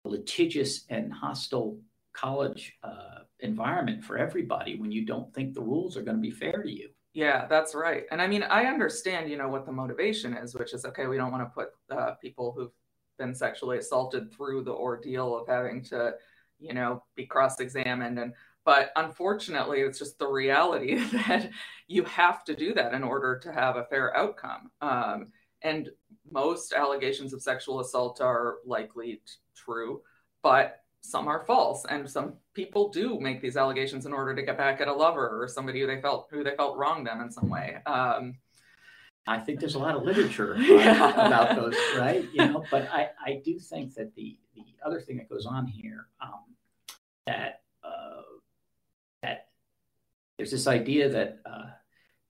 litigious 0.05 0.87
and 0.89 1.13
hostile 1.13 1.79
college 2.15 2.73
uh, 2.83 3.21
environment 3.41 4.03
for 4.03 4.17
everybody 4.17 4.79
when 4.81 4.91
you 4.91 5.05
don't 5.05 5.35
think 5.35 5.53
the 5.53 5.61
rules 5.61 5.97
are 5.99 6.03
going 6.03 6.17
to 6.17 6.23
be 6.23 6.31
fair 6.31 6.63
to 6.63 6.71
you 6.71 6.89
yeah, 7.15 7.47
that's 7.47 7.75
right. 7.75 8.05
And 8.11 8.21
I 8.21 8.27
mean, 8.27 8.43
I 8.43 8.65
understand, 8.65 9.31
you 9.31 9.37
know, 9.37 9.49
what 9.49 9.67
the 9.67 9.73
motivation 9.73 10.35
is, 10.35 10.55
which 10.55 10.75
is 10.75 10.85
okay, 10.85 11.07
we 11.07 11.17
don't 11.17 11.33
want 11.33 11.43
to 11.43 11.55
put 11.55 11.69
uh, 11.91 12.15
people 12.15 12.53
who've 12.53 12.73
been 13.19 13.35
sexually 13.35 13.79
assaulted 13.79 14.33
through 14.33 14.63
the 14.63 14.73
ordeal 14.73 15.37
of 15.37 15.49
having 15.49 15.83
to, 15.85 16.15
you 16.61 16.75
know, 16.75 17.03
be 17.17 17.27
cross 17.27 17.61
examined. 17.61 18.19
And, 18.19 18.33
but 18.65 18.93
unfortunately, 18.97 19.81
it's 19.81 19.99
just 19.99 20.19
the 20.19 20.29
reality 20.29 20.97
that 21.13 21.51
you 21.87 22.05
have 22.05 22.45
to 22.45 22.55
do 22.55 22.75
that 22.75 22.95
in 22.95 23.03
order 23.03 23.39
to 23.39 23.53
have 23.53 23.77
a 23.77 23.85
fair 23.87 24.17
outcome. 24.17 24.71
Um, 24.81 25.33
and 25.63 25.91
most 26.31 26.73
allegations 26.73 27.33
of 27.33 27.43
sexual 27.43 27.81
assault 27.81 28.21
are 28.21 28.59
likely 28.65 29.15
t- 29.15 29.21
true, 29.57 30.03
but 30.43 30.83
some 31.01 31.29
are 31.29 31.45
false 31.47 31.85
and 31.89 32.09
some 32.09 32.35
people 32.55 32.89
do 32.89 33.19
make 33.21 33.41
these 33.41 33.57
allegations 33.57 34.07
in 34.07 34.13
order 34.13 34.35
to 34.35 34.43
get 34.43 34.59
back 34.59 34.81
at 34.81 34.89
a 34.89 34.93
lover 34.93 35.43
or 35.43 35.49
somebody 35.49 35.81
who 35.81 35.87
they 35.87 36.01
felt 36.01 36.29
who 36.31 36.43
they 36.43 36.55
felt 36.57 36.77
wronged 36.77 37.07
them 37.07 37.21
in 37.21 37.31
some 37.31 37.49
way 37.49 37.77
um, 37.87 38.35
i 39.27 39.39
think 39.39 39.61
there's 39.61 39.75
a 39.75 39.79
lot 39.79 39.95
of 39.95 40.03
literature 40.03 40.57
yeah. 40.59 41.27
about 41.27 41.55
those 41.57 41.77
right 41.97 42.29
you 42.33 42.45
know 42.45 42.65
but 42.71 42.89
i 42.93 43.09
i 43.25 43.41
do 43.45 43.59
think 43.59 43.95
that 43.95 44.15
the 44.15 44.37
the 44.55 44.65
other 44.85 45.01
thing 45.01 45.17
that 45.17 45.29
goes 45.29 45.47
on 45.47 45.67
here 45.67 46.09
um, 46.21 46.45
that 47.27 47.63
uh, 47.85 48.23
that 49.23 49.49
there's 50.37 50.51
this 50.51 50.67
idea 50.67 51.09
that 51.09 51.39
uh, 51.47 51.67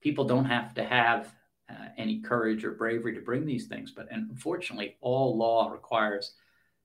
people 0.01 0.25
don't 0.25 0.45
have 0.45 0.73
to 0.75 0.83
have 0.83 1.33
uh, 1.69 1.87
any 1.97 2.21
courage 2.21 2.63
or 2.63 2.71
bravery 2.71 3.13
to 3.15 3.21
bring 3.21 3.45
these 3.45 3.65
things 3.65 3.91
but 3.91 4.07
unfortunately 4.11 4.95
all 5.01 5.35
law 5.35 5.71
requires 5.71 6.35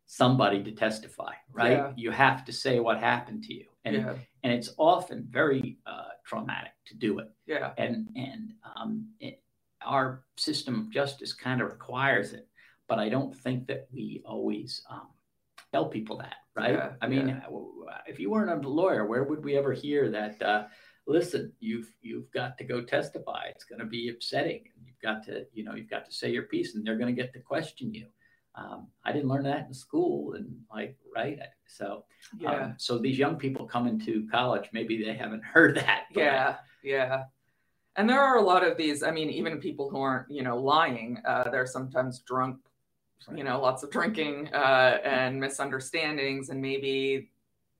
somebody 0.07 0.63
to 0.63 0.73
testify, 0.73 1.33
right? 1.53 1.79
Yeah. 1.79 1.93
You 1.97 2.11
have 2.11 2.45
to 2.45 2.53
say 2.53 2.81
what 2.81 2.99
happened 2.99 3.45
to 3.45 3.55
you, 3.55 3.67
and 3.85 3.97
yeah. 3.97 4.15
and 4.43 4.53
it's 4.53 4.71
often 4.77 5.27
very 5.31 5.79
uh, 5.87 6.13
traumatic 6.27 6.73
to 6.87 6.95
do 6.95 7.19
it. 7.19 7.31
Yeah, 7.47 7.73
and 7.79 8.09
and 8.17 8.53
um, 8.77 9.09
it, 9.21 9.43
our 9.85 10.25
system 10.37 10.81
of 10.81 10.91
justice 10.91 11.33
kind 11.33 11.61
of 11.61 11.69
requires 11.69 12.33
it, 12.33 12.49
but 12.89 12.99
I 12.99 13.09
don't 13.09 13.35
think 13.35 13.67
that 13.69 13.89
we 13.93 14.23
always 14.25 14.83
um, 14.91 15.09
tell 15.73 15.87
people 15.87 16.19
that. 16.19 16.37
right? 16.55 16.75
Yeah, 16.75 16.91
I 17.01 17.09
mean, 17.09 17.29
yeah. 17.29 17.41
if 18.07 18.19
you 18.19 18.31
weren't 18.31 18.65
a 18.65 18.69
lawyer, 18.69 19.07
where 19.07 19.25
would 19.25 19.45
we 19.45 19.57
ever 19.57 19.73
hear 19.73 20.11
that? 20.11 20.41
Uh, 20.43 20.65
listen, 21.07 21.53
you've 21.61 21.93
you've 22.03 22.31
got 22.33 22.57
to 22.59 22.65
go 22.65 22.83
testify. 22.83 23.47
It's 23.49 23.65
going 23.65 23.81
to 23.81 23.87
be 23.87 24.09
upsetting. 24.09 24.65
You've 24.85 25.01
got 25.03 25.25
to, 25.27 25.47
you 25.53 25.65
know, 25.65 25.75
you've 25.75 25.91
got 25.91 26.05
to 26.07 26.13
say 26.13 26.31
your 26.31 26.45
piece, 26.45 26.75
and 26.75 26.87
they're 26.87 26.99
going 26.99 27.15
to 27.15 27.23
get 27.23 27.33
to 27.35 27.41
question 27.41 27.93
you. 27.93 28.07
Um, 28.57 28.87
I 29.05 29.13
didn't 29.13 29.29
learn 29.29 29.43
that 29.45 29.67
in 29.67 29.75
school, 29.75 30.35
and 30.35 30.47
like, 30.73 30.97
right? 31.15 31.39
So, 31.67 32.05
Yeah. 32.39 32.51
um, 32.53 32.75
so 32.79 32.99
these 32.99 33.19
young 33.19 33.37
people 33.37 33.67
coming 33.67 33.99
to 34.07 34.27
college, 34.31 34.69
maybe 34.73 35.03
they 35.03 35.15
haven't 35.15 35.43
heard 35.55 35.77
that. 35.77 36.05
but- 36.15 36.21
Yeah, 36.21 36.57
yeah. 36.83 37.25
And 37.97 38.09
there 38.09 38.21
are 38.21 38.37
a 38.39 38.43
lot 38.43 38.65
of 38.67 38.77
these. 38.77 39.03
I 39.05 39.11
mean, 39.13 39.31
even 39.31 39.61
people 39.61 39.89
who 39.89 39.99
aren't, 40.01 40.29
you 40.31 40.43
know, 40.43 40.57
lying, 40.59 41.19
uh, 41.25 41.49
they're 41.51 41.67
sometimes 41.67 42.21
drunk, 42.21 42.59
you 43.35 43.45
know, 43.45 43.61
lots 43.61 43.85
of 43.85 43.91
drinking 43.91 44.49
uh, 44.53 44.99
and 45.05 45.39
misunderstandings. 45.41 46.49
And 46.49 46.61
maybe 46.61 47.31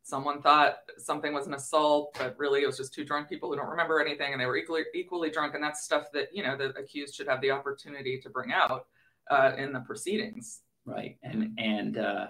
someone 0.05 0.41
thought 0.41 0.77
something 0.99 1.33
was 1.33 1.49
an 1.49 1.55
assault, 1.55 2.15
but 2.17 2.39
really 2.39 2.63
it 2.63 2.67
was 2.67 2.77
just 2.77 2.95
two 2.95 3.05
drunk 3.05 3.29
people 3.29 3.51
who 3.51 3.57
don't 3.57 3.69
remember 3.69 4.01
anything 4.01 4.33
and 4.33 4.41
they 4.41 4.47
were 4.47 4.57
equally, 4.57 4.85
equally 4.95 5.31
drunk. 5.31 5.55
And 5.57 5.65
that's 5.65 5.83
stuff 5.83 6.13
that, 6.13 6.29
you 6.33 6.45
know, 6.45 6.57
the 6.57 6.67
accused 6.79 7.17
should 7.17 7.27
have 7.27 7.41
the 7.41 7.51
opportunity 7.51 8.21
to 8.21 8.31
bring 8.31 8.53
out 8.53 8.87
uh, 9.31 9.53
in 9.59 9.73
the 9.73 9.81
proceedings. 9.81 10.61
Right 10.87 11.17
and 11.23 11.51
and 11.59 11.99
uh, 11.99 12.27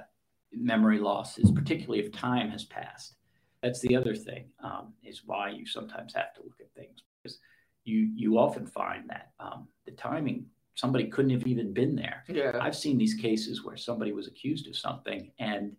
memory 0.53 0.99
loss 0.99 1.39
is 1.39 1.51
particularly 1.51 2.01
if 2.05 2.13
time 2.13 2.51
has 2.51 2.65
passed 2.65 3.17
that's 3.63 3.81
the 3.81 3.97
other 3.97 4.15
thing 4.15 4.45
um, 4.63 4.93
is 5.03 5.23
why 5.25 5.49
you 5.51 5.67
sometimes 5.67 6.15
have 6.15 6.33
to 6.35 6.43
look 6.43 6.59
at 6.61 6.73
things 6.75 7.03
because 7.23 7.39
you 7.85 8.11
you 8.15 8.39
often 8.39 8.67
find 8.67 9.09
that 9.09 9.33
um, 9.41 9.67
the 9.87 9.93
timing 9.93 10.47
somebody 10.75 11.07
couldn't 11.07 11.31
have 11.31 11.47
even 11.47 11.73
been 11.73 11.95
there 11.97 12.25
Yeah. 12.29 12.59
i've 12.61 12.77
seen 12.77 12.99
these 12.99 13.15
cases 13.15 13.65
where 13.65 13.77
somebody 13.77 14.13
was 14.13 14.27
accused 14.29 14.67
of 14.69 14.77
something 14.77 15.31
and 15.39 15.73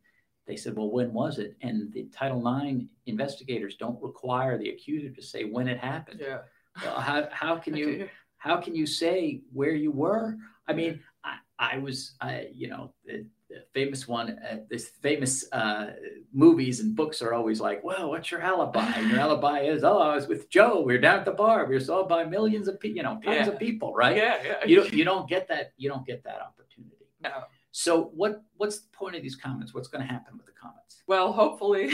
they 0.48 0.56
said 0.56 0.76
well 0.76 0.92
when 0.92 1.12
was 1.14 1.40
it 1.40 1.56
and 1.62 1.92
the 1.94 2.06
title 2.14 2.42
ix 2.62 2.84
investigators 3.06 3.76
don't 3.76 4.02
require 4.02 4.58
the 4.58 4.70
accuser 4.70 5.10
to 5.10 5.22
say 5.22 5.44
when 5.44 5.68
it 5.68 5.78
happened 5.80 6.20
Yeah. 6.22 6.40
well, 6.84 7.00
how, 7.00 7.28
how 7.32 7.58
can 7.58 7.76
you 7.82 8.10
how 8.38 8.58
can 8.58 8.76
you 8.76 8.86
say 8.86 9.42
where 9.54 9.72
you 9.74 9.90
were? 9.92 10.38
I 10.68 10.74
mean, 10.74 11.00
I, 11.60 11.78
was, 11.78 12.16
I, 12.22 12.48
you 12.54 12.68
know, 12.68 12.94
the, 13.06 13.26
the 13.50 13.64
famous 13.74 14.08
one, 14.08 14.32
uh, 14.40 14.58
this 14.70 14.90
famous 15.02 15.46
uh, 15.52 15.92
movies 16.34 16.80
and 16.82 16.96
books 16.96 17.22
are 17.22 17.34
always 17.34 17.62
like, 17.62 17.84
well, 17.84 18.10
what's 18.10 18.30
your 18.32 18.42
alibi? 18.42 18.86
And 18.96 19.10
your 19.10 19.20
alibi 19.26 19.62
is, 19.62 19.84
oh, 19.84 20.00
I 20.00 20.16
was 20.16 20.28
with 20.28 20.50
Joe. 20.50 20.82
We 20.82 20.94
were 20.94 21.00
down 21.00 21.20
at 21.20 21.26
the 21.26 21.32
bar. 21.32 21.66
We 21.66 21.76
were 21.76 21.80
saw 21.80 22.06
by 22.08 22.26
millions 22.26 22.68
of 22.68 22.80
people, 22.80 22.98
you 22.98 23.04
know, 23.04 23.20
tons 23.24 23.48
Yeah. 23.48 23.54
of 23.54 23.60
people, 23.60 23.94
right? 23.94 24.18
Yeah. 24.18 24.38
Yeah. 24.44 24.66
You 24.66 24.76
don't, 24.78 24.94
you 24.94 25.04
don't 25.06 25.30
get 25.30 25.48
that. 25.48 25.72
You 25.78 25.90
don't 25.90 26.06
get 26.06 26.24
that 26.24 26.42
opportunity. 26.42 27.06
no. 27.22 27.32
So 27.72 28.04
what, 28.16 28.42
what's 28.56 28.80
the 28.80 28.88
point 28.94 29.16
of 29.18 29.22
these 29.22 29.36
comments? 29.36 29.74
What's 29.74 29.90
going 29.90 30.06
to 30.06 30.12
happen 30.12 30.38
with 30.38 30.46
the 30.46 30.54
comments? 30.54 31.04
Well, 31.08 31.34
hopefully, 31.34 31.92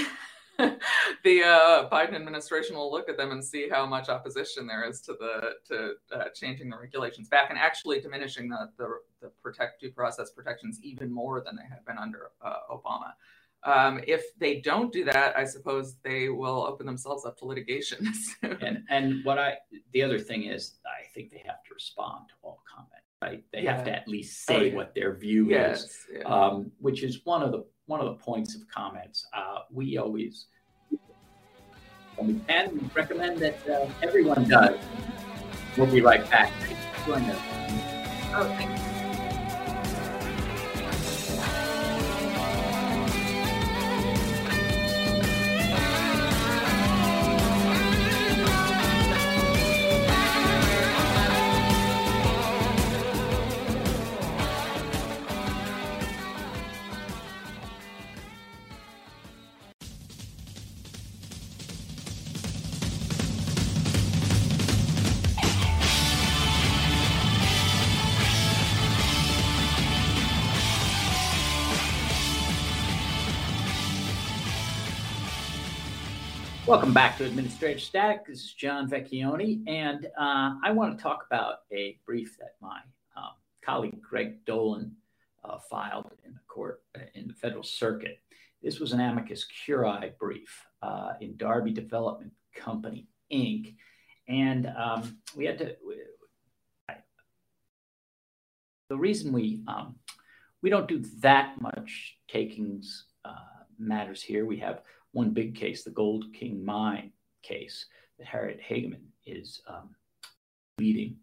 the 1.24 1.44
uh, 1.44 1.90
Biden 1.90 2.16
administration 2.16 2.76
will 2.76 2.92
look 2.92 3.10
at 3.10 3.18
them 3.18 3.32
and 3.32 3.44
see 3.44 3.70
how 3.70 3.86
much 3.86 4.10
opposition 4.10 4.68
there 4.68 4.88
is 4.88 5.02
to 5.02 5.14
the 5.14 5.54
to 5.68 5.94
uh, 6.16 6.26
changing 6.36 6.70
the 6.70 6.78
regulations 6.78 7.28
back 7.30 7.50
and 7.50 7.60
actually 7.60 8.00
diminishing 8.00 8.50
the, 8.50 8.70
the 8.78 8.88
the 9.22 9.32
protect 9.42 9.82
due 9.82 9.92
process 9.92 10.32
protections 10.32 10.80
even 10.84 11.12
more 11.12 11.42
than 11.42 11.56
they 11.56 11.68
had 11.70 11.84
been 11.86 11.98
under 11.98 12.32
uh, 12.44 12.56
Obama. 12.72 13.14
Um, 13.64 14.02
if 14.08 14.24
they 14.40 14.60
don't 14.60 14.92
do 14.92 15.04
that, 15.06 15.38
I 15.38 15.46
suppose 15.46 15.96
they 16.04 16.30
will 16.30 16.66
open 16.66 16.86
themselves 16.88 17.26
up 17.26 17.38
to 17.40 17.46
litigation. 17.46 18.12
And 18.62 18.84
and 18.90 19.24
what 19.24 19.38
I 19.38 19.58
the 19.94 20.02
other 20.04 20.20
thing 20.20 20.44
is, 20.46 20.80
I 20.86 21.08
think 21.14 21.32
they 21.32 21.44
have 21.46 21.64
to 21.68 21.74
respond 21.74 22.30
to 22.30 22.36
all 22.42 22.62
comment, 22.74 23.04
right? 23.22 23.44
They 23.54 23.64
have 23.66 23.84
to 23.86 23.92
at 23.96 24.08
least 24.08 24.50
Oh, 24.50 24.54
say 24.54 24.70
yeah. 24.70 24.76
what 24.76 24.96
their 24.96 25.16
view 25.16 25.52
is, 25.52 25.96
yeah. 26.12 26.22
um, 26.24 26.72
which 26.80 27.04
is 27.04 27.22
one 27.24 27.44
of 27.44 27.52
the 27.52 27.64
one 27.92 28.00
of 28.00 28.06
the 28.06 28.24
points 28.24 28.56
of 28.56 28.66
comments. 28.70 29.28
Uh, 29.34 29.60
we 29.70 29.98
always 29.98 30.46
and 32.18 32.28
we 32.28 32.40
can 32.48 32.90
recommend 32.96 33.38
that 33.40 33.68
uh, 33.68 33.88
everyone 34.02 34.48
does. 34.48 34.78
We'll 35.78 35.92
be 35.92 36.02
right 36.02 36.28
back. 36.30 36.52
Us. 37.08 37.38
Oh, 38.34 38.56
thank 38.58 38.70
you. 38.70 38.91
Welcome 76.72 76.94
back 76.94 77.18
to 77.18 77.26
Administrative 77.26 77.82
Static. 77.82 78.26
This 78.26 78.46
is 78.46 78.54
John 78.54 78.90
Vecchione, 78.90 79.62
and 79.68 80.06
uh, 80.18 80.54
I 80.64 80.72
want 80.72 80.98
to 80.98 81.04
talk 81.04 81.26
about 81.30 81.64
a 81.70 82.00
brief 82.06 82.38
that 82.40 82.56
my 82.62 82.80
um, 83.18 83.32
colleague 83.62 84.02
Greg 84.02 84.46
Dolan 84.46 84.96
uh, 85.44 85.58
filed 85.70 86.14
in 86.26 86.34
the 86.34 86.40
court 86.48 86.82
uh, 86.96 87.02
in 87.14 87.28
the 87.28 87.34
federal 87.34 87.64
circuit. 87.64 88.20
This 88.64 88.80
was 88.80 88.94
an 88.94 89.02
amicus 89.02 89.44
curiae 89.66 90.14
brief 90.18 90.66
uh, 90.82 91.16
in 91.20 91.36
Darby 91.36 91.72
Development 91.72 92.32
Company 92.56 93.10
Inc., 93.34 93.76
and 94.30 94.68
um, 94.68 95.18
we 95.36 95.44
had 95.44 95.58
to. 95.58 95.76
I, 96.88 96.96
the 98.88 98.96
reason 98.96 99.34
we 99.34 99.62
um, 99.68 99.96
we 100.62 100.70
don't 100.70 100.88
do 100.88 101.04
that 101.20 101.60
much 101.60 102.16
takings 102.30 103.08
uh, 103.26 103.36
matters 103.78 104.22
here. 104.22 104.46
We 104.46 104.60
have 104.60 104.84
one 105.12 105.32
big 105.32 105.56
case, 105.56 105.84
the 105.84 105.92
Gold 105.92 106.26
King 106.34 106.64
Mine 106.64 107.12
case 107.44 107.86
that 108.18 108.28
Harriet 108.28 108.60
Hageman 108.62 109.04
is 109.26 109.62
um, 109.68 109.96
leading, 110.78 111.18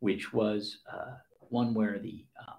which 0.00 0.32
was 0.32 0.78
uh, 0.92 1.14
one 1.40 1.74
where 1.74 1.98
the 1.98 2.24
um, 2.40 2.56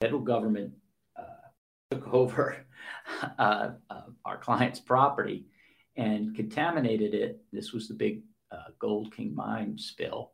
federal 0.00 0.20
government 0.20 0.72
uh, 1.16 1.48
took 1.90 2.08
over 2.12 2.64
uh, 3.38 3.70
uh, 3.90 4.00
our 4.24 4.38
client's 4.38 4.80
property 4.80 5.46
and 5.96 6.34
contaminated 6.34 7.14
it. 7.14 7.40
This 7.52 7.72
was 7.72 7.88
the 7.88 7.94
big 7.94 8.22
uh, 8.50 8.70
Gold 8.78 9.14
King 9.14 9.34
Mine 9.34 9.76
spill, 9.78 10.32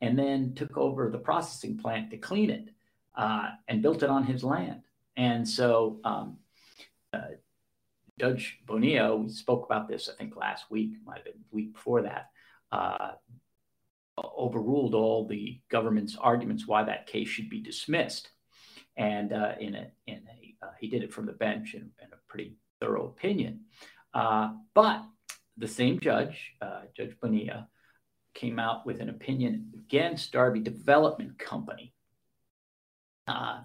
and 0.00 0.18
then 0.18 0.54
took 0.54 0.78
over 0.78 1.10
the 1.10 1.18
processing 1.18 1.76
plant 1.76 2.10
to 2.10 2.16
clean 2.16 2.50
it 2.50 2.68
uh, 3.16 3.50
and 3.68 3.82
built 3.82 4.02
it 4.02 4.10
on 4.10 4.24
his 4.24 4.42
land. 4.42 4.82
And 5.16 5.46
so 5.46 6.00
um, 6.04 6.38
Judge 8.20 8.58
Bonilla, 8.66 9.16
we 9.16 9.30
spoke 9.30 9.64
about 9.64 9.88
this, 9.88 10.10
I 10.10 10.12
think 10.12 10.36
last 10.36 10.70
week, 10.70 10.92
might 11.06 11.16
have 11.16 11.24
been 11.24 11.40
the 11.50 11.56
week 11.56 11.72
before 11.72 12.02
that, 12.02 12.28
uh, 12.70 13.12
overruled 14.18 14.94
all 14.94 15.26
the 15.26 15.58
government's 15.70 16.16
arguments 16.20 16.66
why 16.66 16.84
that 16.84 17.06
case 17.06 17.28
should 17.28 17.48
be 17.48 17.62
dismissed. 17.62 18.28
And 18.94 19.32
uh, 19.32 19.52
in 19.58 19.74
a, 19.74 19.86
in 20.06 20.20
a 20.28 20.66
uh, 20.66 20.72
he 20.78 20.88
did 20.88 21.02
it 21.02 21.14
from 21.14 21.24
the 21.24 21.32
bench 21.32 21.72
in, 21.72 21.80
in 21.80 22.08
a 22.12 22.20
pretty 22.28 22.56
thorough 22.78 23.06
opinion. 23.06 23.60
Uh, 24.12 24.50
but 24.74 25.02
the 25.56 25.68
same 25.68 25.98
judge, 25.98 26.52
uh, 26.60 26.82
Judge 26.94 27.16
Bonilla, 27.22 27.68
came 28.34 28.58
out 28.58 28.84
with 28.84 29.00
an 29.00 29.08
opinion 29.08 29.72
against 29.74 30.32
Darby 30.32 30.60
Development 30.60 31.38
Company 31.38 31.94
uh, 33.26 33.60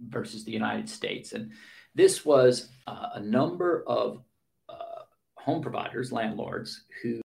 versus 0.00 0.44
the 0.44 0.52
United 0.52 0.88
States. 0.88 1.32
And 1.32 1.50
this 1.96 2.26
was 2.26 2.68
uh, 2.86 3.08
a 3.14 3.20
number 3.20 3.82
of 3.86 4.22
uh, 4.68 5.02
home 5.34 5.62
providers, 5.62 6.12
landlords, 6.12 6.84
who 7.02 7.20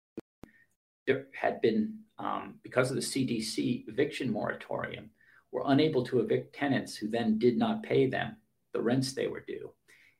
had 1.32 1.62
been, 1.62 1.94
um, 2.18 2.56
because 2.62 2.90
of 2.90 2.96
the 2.96 3.02
CDC 3.02 3.88
eviction 3.88 4.30
moratorium, 4.30 5.08
were 5.52 5.62
unable 5.66 6.04
to 6.04 6.20
evict 6.20 6.54
tenants 6.54 6.94
who 6.94 7.08
then 7.08 7.38
did 7.38 7.56
not 7.56 7.82
pay 7.82 8.06
them 8.06 8.36
the 8.74 8.82
rents 8.82 9.14
they 9.14 9.26
were 9.26 9.42
due, 9.48 9.72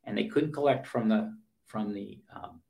and 0.04 0.16
they 0.16 0.24
couldn't 0.24 0.52
collect 0.52 0.86
from 0.86 1.10
the 1.10 1.36
from 1.66 1.92
the 1.92 2.18
um, 2.34 2.62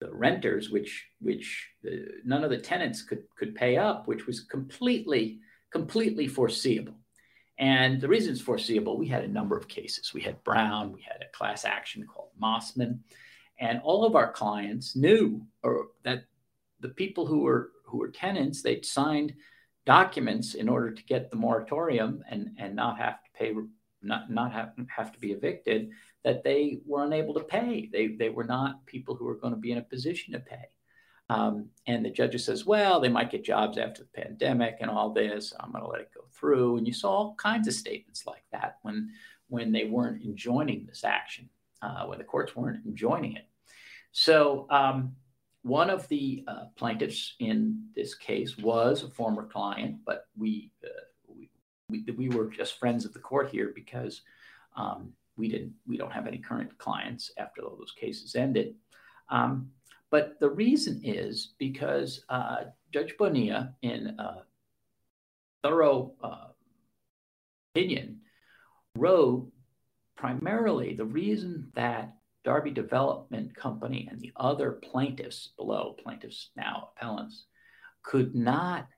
the 0.00 0.12
renters, 0.12 0.70
which 0.70 1.06
which 1.20 1.68
the, 1.84 2.08
none 2.24 2.42
of 2.42 2.50
the 2.50 2.58
tenants 2.58 3.02
could 3.02 3.22
could 3.38 3.54
pay 3.54 3.76
up, 3.76 4.08
which 4.08 4.26
was 4.26 4.40
completely 4.40 5.38
completely 5.70 6.26
foreseeable. 6.26 7.01
And 7.58 8.00
the 8.00 8.08
reason 8.08 8.32
it's 8.32 8.40
foreseeable, 8.40 8.96
we 8.96 9.08
had 9.08 9.24
a 9.24 9.28
number 9.28 9.56
of 9.56 9.68
cases. 9.68 10.14
We 10.14 10.22
had 10.22 10.42
Brown, 10.42 10.92
we 10.92 11.02
had 11.02 11.22
a 11.22 11.36
class 11.36 11.64
action 11.64 12.06
called 12.06 12.30
Mossman, 12.40 13.00
and 13.58 13.80
all 13.84 14.04
of 14.04 14.16
our 14.16 14.32
clients 14.32 14.96
knew 14.96 15.46
or 15.62 15.88
that 16.02 16.24
the 16.80 16.88
people 16.88 17.26
who 17.26 17.40
were 17.40 17.70
who 17.84 17.98
were 17.98 18.08
tenants, 18.08 18.62
they'd 18.62 18.84
signed 18.84 19.34
documents 19.84 20.54
in 20.54 20.68
order 20.68 20.90
to 20.90 21.04
get 21.04 21.30
the 21.30 21.36
moratorium 21.36 22.24
and 22.28 22.50
and 22.58 22.74
not 22.74 22.98
have 22.98 23.22
to 23.22 23.30
pay 23.34 23.54
not 24.02 24.30
not 24.30 24.52
have, 24.52 24.72
have 24.88 25.12
to 25.12 25.20
be 25.20 25.32
evicted 25.32 25.90
that 26.24 26.44
they 26.44 26.80
were 26.86 27.04
unable 27.04 27.34
to 27.34 27.44
pay. 27.44 27.88
They 27.92 28.08
they 28.08 28.30
were 28.30 28.44
not 28.44 28.84
people 28.86 29.14
who 29.14 29.24
were 29.24 29.36
going 29.36 29.54
to 29.54 29.60
be 29.60 29.72
in 29.72 29.78
a 29.78 29.82
position 29.82 30.32
to 30.32 30.40
pay. 30.40 30.68
Um, 31.32 31.68
and 31.86 32.04
the 32.04 32.10
judge 32.10 32.40
says, 32.40 32.66
well, 32.66 33.00
they 33.00 33.08
might 33.08 33.30
get 33.30 33.44
jobs 33.44 33.78
after 33.78 34.02
the 34.02 34.22
pandemic 34.22 34.76
and 34.80 34.90
all 34.90 35.12
this. 35.12 35.52
I'm 35.58 35.72
going 35.72 35.84
to 35.84 35.90
let 35.90 36.00
it 36.00 36.10
go 36.14 36.22
through. 36.32 36.78
And 36.78 36.86
you 36.86 36.92
saw 36.92 37.10
all 37.10 37.34
kinds 37.36 37.68
of 37.68 37.74
statements 37.74 38.26
like 38.26 38.44
that 38.52 38.78
when 38.82 39.10
when 39.48 39.70
they 39.70 39.84
weren't 39.84 40.24
enjoining 40.24 40.86
this 40.86 41.04
action, 41.04 41.46
uh, 41.82 42.06
when 42.06 42.16
the 42.16 42.24
courts 42.24 42.56
weren't 42.56 42.86
enjoining 42.86 43.36
it. 43.36 43.46
So 44.12 44.66
um, 44.70 45.14
one 45.62 45.90
of 45.90 46.08
the 46.08 46.42
uh, 46.48 46.64
plaintiffs 46.76 47.34
in 47.38 47.88
this 47.94 48.14
case 48.14 48.56
was 48.56 49.02
a 49.02 49.10
former 49.10 49.46
client, 49.46 49.96
but 50.06 50.26
we, 50.38 50.70
uh, 50.82 50.88
we, 51.28 51.50
we, 51.90 52.04
we 52.16 52.28
were 52.30 52.46
just 52.46 52.78
friends 52.78 53.04
of 53.04 53.12
the 53.12 53.18
court 53.18 53.50
here 53.50 53.72
because 53.74 54.22
um, 54.74 55.12
we 55.36 55.48
didn't 55.48 55.74
we 55.86 55.96
don't 55.96 56.12
have 56.12 56.26
any 56.26 56.38
current 56.38 56.76
clients 56.78 57.30
after 57.36 57.62
all 57.62 57.76
those 57.76 57.92
cases 57.92 58.34
ended. 58.34 58.74
Um, 59.28 59.70
but 60.12 60.38
the 60.40 60.50
reason 60.50 61.00
is 61.02 61.54
because 61.58 62.22
uh, 62.28 62.64
Judge 62.92 63.16
Bonilla, 63.18 63.74
in 63.80 64.14
a 64.18 64.42
thorough 65.62 66.12
uh, 66.22 66.48
opinion, 67.74 68.20
wrote 68.94 69.50
primarily 70.14 70.94
the 70.94 71.06
reason 71.06 71.72
that 71.74 72.12
Darby 72.44 72.72
Development 72.72 73.56
Company 73.56 74.06
and 74.10 74.20
the 74.20 74.32
other 74.36 74.72
plaintiffs 74.72 75.48
below, 75.56 75.96
plaintiffs 76.02 76.50
now 76.56 76.90
appellants, 76.94 77.46
could 78.02 78.34
not 78.34 78.88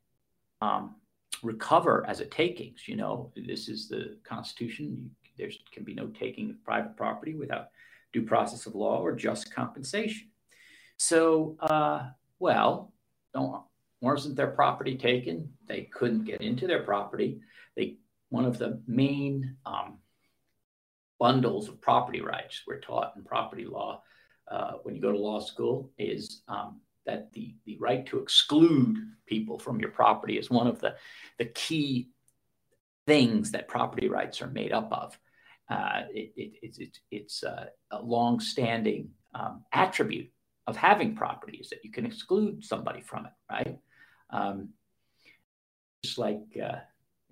um, 0.60 0.96
recover 1.44 2.04
as 2.08 2.18
a 2.18 2.26
takings. 2.26 2.88
You 2.88 2.96
know, 2.96 3.30
this 3.36 3.68
is 3.68 3.88
the 3.88 4.18
Constitution. 4.24 5.12
There 5.38 5.50
can 5.72 5.84
be 5.84 5.94
no 5.94 6.08
taking 6.08 6.50
of 6.50 6.64
private 6.64 6.96
property 6.96 7.36
without 7.36 7.68
due 8.12 8.22
process 8.22 8.66
of 8.66 8.74
law 8.74 9.00
or 9.00 9.14
just 9.14 9.54
compensation. 9.54 10.30
So, 10.96 11.56
uh, 11.60 12.08
well, 12.38 12.92
wasn't 14.00 14.36
their 14.36 14.50
property 14.50 14.96
taken? 14.96 15.52
They 15.66 15.82
couldn't 15.92 16.24
get 16.24 16.40
into 16.40 16.66
their 16.66 16.82
property. 16.82 17.40
They 17.76 17.98
one 18.30 18.44
of 18.44 18.58
the 18.58 18.80
main 18.86 19.56
um, 19.64 19.98
bundles 21.18 21.68
of 21.68 21.80
property 21.80 22.20
rights 22.20 22.62
we're 22.66 22.80
taught 22.80 23.12
in 23.16 23.22
property 23.22 23.64
law 23.64 24.02
uh, 24.50 24.72
when 24.82 24.94
you 24.94 25.00
go 25.00 25.12
to 25.12 25.18
law 25.18 25.40
school 25.40 25.90
is 25.98 26.42
um, 26.48 26.80
that 27.06 27.32
the, 27.32 27.54
the 27.64 27.78
right 27.78 28.04
to 28.06 28.18
exclude 28.18 28.96
people 29.26 29.58
from 29.58 29.80
your 29.80 29.90
property 29.90 30.38
is 30.38 30.50
one 30.50 30.66
of 30.66 30.80
the, 30.80 30.96
the 31.38 31.44
key 31.46 32.08
things 33.06 33.52
that 33.52 33.68
property 33.68 34.08
rights 34.08 34.42
are 34.42 34.48
made 34.48 34.72
up 34.72 34.90
of. 34.92 35.18
Uh, 35.70 36.02
it, 36.10 36.32
it, 36.36 36.52
it, 36.62 36.78
it, 36.78 36.98
it's 37.10 37.42
a, 37.42 37.68
a 37.90 38.02
long-standing 38.02 39.08
um, 39.34 39.64
attribute 39.72 40.30
of 40.66 40.76
having 40.76 41.14
property 41.14 41.58
is 41.58 41.70
that 41.70 41.84
you 41.84 41.90
can 41.90 42.06
exclude 42.06 42.64
somebody 42.64 43.00
from 43.00 43.26
it, 43.26 43.32
right? 43.50 43.78
Um, 44.30 44.70
just 46.02 46.18
like 46.18 46.42
uh, 46.62 46.78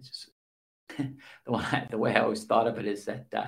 just, 0.02 0.30
the, 0.98 1.14
one 1.46 1.64
I, 1.64 1.86
the 1.90 1.98
way 1.98 2.14
I 2.14 2.20
always 2.20 2.44
thought 2.44 2.66
of 2.66 2.78
it 2.78 2.86
is 2.86 3.06
that 3.06 3.26
uh, 3.34 3.46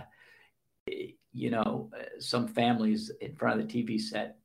you 1.32 1.50
know, 1.50 1.90
uh, 1.98 2.20
some 2.20 2.46
families 2.46 3.10
in 3.20 3.34
front 3.34 3.60
of 3.60 3.66
the 3.66 3.82
TV 3.82 4.00
set, 4.00 4.38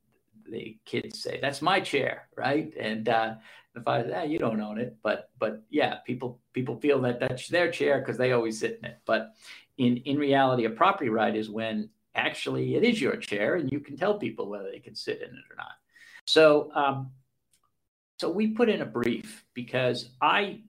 the 0.48 0.76
kids 0.84 1.22
say, 1.22 1.38
"That's 1.40 1.62
my 1.62 1.80
chair," 1.80 2.28
right? 2.36 2.72
And 2.78 3.08
uh, 3.08 3.34
the 3.74 3.80
father, 3.80 4.12
ah, 4.14 4.22
"You 4.22 4.38
don't 4.38 4.60
own 4.60 4.78
it," 4.78 4.96
but 5.02 5.30
but 5.38 5.62
yeah, 5.70 5.96
people 6.06 6.40
people 6.52 6.76
feel 6.80 7.00
that 7.02 7.20
that's 7.20 7.48
their 7.48 7.70
chair 7.70 8.00
because 8.00 8.18
they 8.18 8.32
always 8.32 8.58
sit 8.58 8.80
in 8.82 8.90
it. 8.90 8.98
But 9.06 9.34
in 9.78 9.98
in 9.98 10.18
reality, 10.18 10.64
a 10.64 10.70
property 10.70 11.08
right 11.08 11.34
is 11.34 11.48
when 11.48 11.90
actually 12.14 12.74
it 12.74 12.84
is 12.84 13.00
your 13.00 13.16
chair, 13.16 13.56
and 13.56 13.70
you 13.70 13.80
can 13.80 13.96
tell 13.96 14.18
people 14.18 14.48
whether 14.48 14.70
they 14.70 14.80
can 14.80 14.94
sit 14.94 15.18
in 15.18 15.28
it 15.28 15.44
or 15.50 15.56
not. 15.56 15.72
So 16.26 16.70
um, 16.74 17.10
so 18.18 18.30
we 18.30 18.48
put 18.48 18.68
in 18.68 18.82
a 18.82 18.86
brief 18.86 19.44
because 19.54 20.10
I 20.20 20.60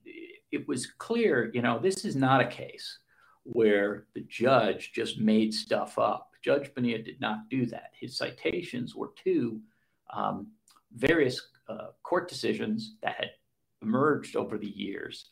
it 0.52 0.68
was 0.68 0.86
clear, 0.86 1.52
you 1.54 1.62
know, 1.62 1.80
this 1.80 2.06
is 2.06 2.16
not 2.16 2.42
a 2.42 2.48
case 2.48 3.00
where 3.44 4.06
the 4.14 4.22
judge 4.22 4.92
just 4.94 5.20
made 5.20 5.54
stuff 5.54 5.98
up. 5.98 6.32
Judge 6.44 6.74
Bonilla 6.74 7.02
did 7.02 7.20
not 7.22 7.50
do 7.50 7.66
that. 7.68 7.92
His 8.00 8.18
citations 8.18 8.96
were 8.96 9.14
to 9.24 9.60
um, 10.14 10.48
various 10.94 11.42
uh, 11.70 11.88
court 12.04 12.28
decisions 12.28 12.96
that 13.02 13.16
had 13.16 13.30
emerged 13.82 14.36
over 14.36 14.58
the 14.58 14.68
years 14.68 15.30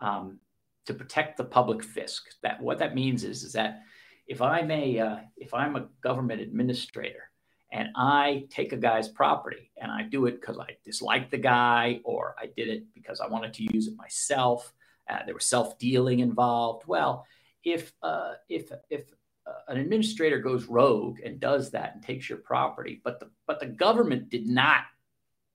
um, 0.00 0.38
to 0.86 0.94
protect 0.94 1.36
the 1.36 1.44
public 1.44 1.80
fisc. 1.80 2.20
That 2.42 2.60
what 2.60 2.78
that 2.78 2.94
means 2.94 3.24
is, 3.24 3.42
is 3.42 3.52
that 3.52 3.82
if 4.30 4.40
I'm 4.40 4.70
a 4.70 4.98
uh, 5.00 5.16
if 5.36 5.52
I'm 5.52 5.74
a 5.74 5.88
government 6.00 6.40
administrator 6.40 7.24
and 7.72 7.88
I 7.96 8.44
take 8.48 8.72
a 8.72 8.76
guy's 8.76 9.08
property 9.08 9.72
and 9.76 9.90
I 9.90 10.04
do 10.04 10.26
it 10.26 10.40
because 10.40 10.56
I 10.56 10.76
dislike 10.84 11.30
the 11.30 11.38
guy 11.38 12.00
or 12.04 12.36
I 12.38 12.46
did 12.56 12.68
it 12.68 12.84
because 12.94 13.20
I 13.20 13.26
wanted 13.26 13.54
to 13.54 13.64
use 13.74 13.88
it 13.88 13.96
myself, 13.96 14.72
uh, 15.08 15.18
there 15.24 15.34
was 15.34 15.46
self 15.46 15.78
dealing 15.78 16.20
involved. 16.20 16.86
Well, 16.86 17.26
if 17.64 17.92
uh, 18.04 18.34
if 18.48 18.70
if 18.88 19.02
uh, 19.48 19.72
an 19.72 19.78
administrator 19.78 20.38
goes 20.38 20.66
rogue 20.66 21.18
and 21.24 21.40
does 21.40 21.72
that 21.72 21.94
and 21.96 22.02
takes 22.02 22.28
your 22.28 22.38
property, 22.38 23.00
but 23.02 23.18
the 23.18 23.30
but 23.48 23.58
the 23.58 23.66
government 23.66 24.30
did 24.30 24.46
not 24.46 24.84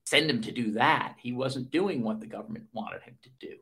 send 0.06 0.30
him 0.30 0.42
to 0.42 0.52
do 0.52 0.72
that. 0.72 1.16
He 1.22 1.32
wasn't 1.32 1.72
doing 1.72 2.04
what 2.04 2.20
the 2.20 2.28
government 2.28 2.66
wanted 2.74 3.04
him 3.04 3.18
to 3.24 3.30
do, 3.40 3.56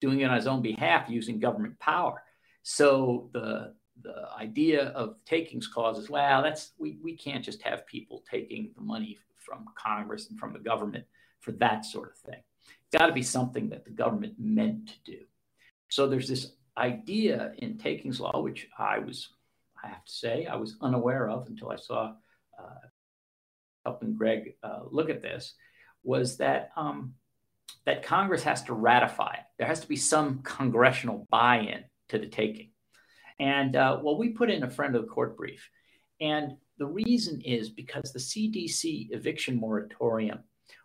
doing 0.00 0.20
it 0.20 0.28
on 0.28 0.34
his 0.34 0.48
own 0.48 0.60
behalf 0.60 1.08
using 1.08 1.38
government 1.38 1.78
power. 1.78 2.20
So 2.64 3.30
the 3.32 3.76
the 4.02 4.28
idea 4.38 4.88
of 4.88 5.16
takings 5.24 5.66
clauses, 5.66 6.10
well, 6.10 6.42
that's 6.42 6.72
we, 6.78 6.98
we 7.02 7.16
can't 7.16 7.44
just 7.44 7.62
have 7.62 7.86
people 7.86 8.22
taking 8.30 8.70
the 8.76 8.82
money 8.82 9.18
from 9.36 9.64
Congress 9.74 10.28
and 10.28 10.38
from 10.38 10.52
the 10.52 10.58
government 10.58 11.04
for 11.40 11.52
that 11.52 11.84
sort 11.84 12.10
of 12.10 12.18
thing. 12.18 12.42
It's 12.64 12.98
got 12.98 13.06
to 13.06 13.12
be 13.12 13.22
something 13.22 13.70
that 13.70 13.84
the 13.84 13.90
government 13.90 14.34
meant 14.38 14.88
to 14.88 15.12
do. 15.12 15.18
So 15.88 16.08
there's 16.08 16.28
this 16.28 16.52
idea 16.76 17.52
in 17.58 17.78
takings 17.78 18.20
law, 18.20 18.40
which 18.40 18.68
I 18.76 18.98
was, 18.98 19.28
I 19.82 19.88
have 19.88 20.04
to 20.04 20.12
say, 20.12 20.46
I 20.46 20.56
was 20.56 20.76
unaware 20.80 21.28
of 21.28 21.46
until 21.46 21.70
I 21.70 21.76
saw 21.76 22.14
uh, 22.58 22.86
helping 23.84 24.14
Greg 24.14 24.54
uh, 24.62 24.80
look 24.90 25.10
at 25.10 25.22
this, 25.22 25.54
was 26.02 26.36
that 26.38 26.70
um, 26.76 27.14
that 27.84 28.02
Congress 28.02 28.42
has 28.42 28.64
to 28.64 28.74
ratify 28.74 29.34
it. 29.34 29.44
There 29.58 29.66
has 29.66 29.80
to 29.80 29.88
be 29.88 29.96
some 29.96 30.40
congressional 30.42 31.26
buy-in 31.30 31.84
to 32.08 32.18
the 32.18 32.26
taking. 32.26 32.70
And 33.38 33.76
uh, 33.76 34.00
well, 34.02 34.16
we 34.16 34.30
put 34.30 34.50
in 34.50 34.62
a 34.62 34.70
friend 34.70 34.94
of 34.94 35.02
the 35.02 35.08
court 35.08 35.36
brief, 35.36 35.68
and 36.20 36.56
the 36.78 36.86
reason 36.86 37.40
is 37.42 37.70
because 37.70 38.12
the 38.12 38.18
CDC 38.18 39.08
eviction 39.10 39.58
moratorium 39.58 40.40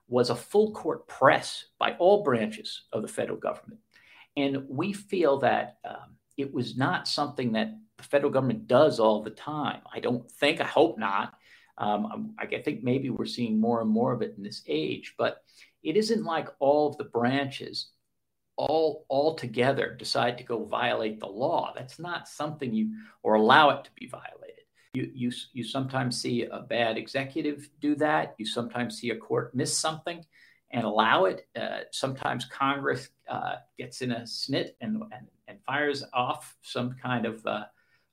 was 0.08 0.30
a 0.30 0.36
full 0.36 0.72
court 0.72 1.08
press 1.08 1.66
by 1.80 1.94
all 1.94 2.24
branches 2.24 2.84
of 2.92 3.02
the 3.02 3.08
federal 3.08 3.38
government. 3.38 3.80
And 4.36 4.66
we 4.68 4.94
feel 4.94 5.40
that 5.40 5.78
um, 5.88 6.18
it 6.38 6.54
was 6.54 6.78
not 6.78 7.08
something 7.08 7.54
that 7.54 7.74
the 7.98 8.04
federal 8.04 8.32
government 8.32 8.68
does 8.68 9.00
all 9.00 9.24
the 9.24 9.30
time. 9.30 9.82
I 9.94 10.00
don't 10.00 10.30
think, 10.30 10.60
I 10.60 10.66
hope 10.66 10.98
not. 10.98 11.34
Um, 11.78 12.36
I, 12.38 12.44
I 12.56 12.62
think 12.62 12.84
maybe 12.84 13.10
we're 13.10 13.26
seeing 13.26 13.60
more 13.60 13.82
and 13.82 13.90
more 13.90 14.12
of 14.14 14.22
it 14.22 14.36
in 14.38 14.44
this 14.44 14.64
age, 14.68 15.16
but 15.18 15.44
it 15.84 15.98
isn't 15.98 16.24
like 16.24 16.50
all 16.60 16.90
of 16.90 16.98
the 16.98 17.06
branches 17.06 17.90
all 18.58 19.06
altogether 19.10 19.96
decide 19.98 20.38
to 20.38 20.44
go 20.44 20.66
violate 20.66 21.20
the 21.20 21.28
law. 21.28 21.74
That's 21.76 22.00
not 22.00 22.28
something 22.28 22.74
you 22.74 22.92
or 23.24 23.36
allow 23.36 23.70
it 23.72 23.84
to 23.86 23.92
be 23.96 24.08
violated. 24.08 24.66
You 24.94 25.10
you 25.14 25.32
you 25.54 25.64
sometimes 25.64 26.22
see 26.22 26.44
a 26.44 26.60
bad 26.62 26.98
executive 26.98 27.70
do 27.80 27.96
that. 27.96 28.36
You 28.38 28.46
sometimes 28.46 28.98
see 28.98 29.10
a 29.12 29.16
court 29.16 29.56
miss 29.56 29.78
something 29.78 30.26
and 30.72 30.86
allow 30.86 31.26
it. 31.26 31.48
Uh, 31.56 31.82
sometimes 31.92 32.46
Congress 32.46 33.10
uh, 33.30 33.56
gets 33.78 34.02
in 34.02 34.12
a 34.12 34.22
snit 34.22 34.72
and, 34.82 35.04
and, 35.12 35.28
and, 35.48 35.60
fires 35.66 36.04
off 36.14 36.56
some 36.62 36.96
kind 37.02 37.26
of 37.26 37.46
uh, 37.46 37.66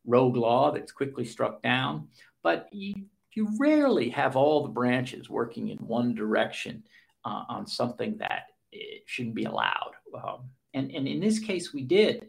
rogue 0.05 0.37
law 0.37 0.73
that's 0.73 0.93
quickly 0.93 1.25
struck 1.25 1.63
down. 1.63 2.09
But 2.43 2.69
you, 2.73 2.95
you 3.35 3.49
rarely 3.59 4.11
have 4.11 4.37
all 4.37 4.63
the 4.63 4.69
branches 4.69 5.31
working 5.31 5.69
in 5.69 5.79
one 5.79 6.15
direction 6.15 6.83
uh, 7.25 7.45
on 7.49 7.67
something 7.67 8.19
that 8.19 8.47
it 8.73 9.05
shouldn't 9.07 9.35
be 9.35 9.45
allowed. 9.45 9.93
Um, 10.15 10.51
and, 10.75 10.91
and 10.91 11.09
in 11.09 11.21
this 11.21 11.39
case, 11.39 11.73
we 11.73 11.83
did. 11.83 12.29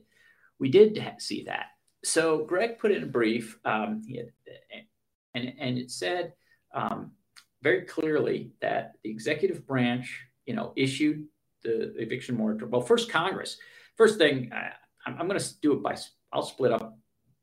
We 0.60 0.70
did 0.70 1.02
see 1.20 1.44
that. 1.46 1.68
So 2.04 2.46
Greg 2.46 2.80
put 2.80 2.92
in 2.92 3.04
a 3.04 3.08
brief, 3.08 3.60
um, 3.66 4.02
had, 4.08 4.32
and, 5.36 5.54
and 5.60 5.78
it 5.78 5.92
said, 5.92 6.34
um, 6.74 7.12
very 7.62 7.82
clearly 7.82 8.52
that 8.62 8.94
the 9.04 9.10
executive 9.10 9.68
branch, 9.68 10.26
you 10.46 10.56
know, 10.56 10.72
issued 10.76 11.26
the 11.64 11.94
eviction 11.98 12.36
moratorium. 12.36 12.72
Well, 12.72 12.82
first 12.82 13.10
Congress. 13.10 13.58
First 13.98 14.18
thing, 14.18 14.52
I, 14.54 14.72
I'm 15.06 15.28
going 15.28 15.40
to 15.40 15.60
do 15.62 15.74
it 15.74 15.84
by. 15.84 15.98
I'll 16.32 16.44
split 16.44 16.72
up 16.72 16.98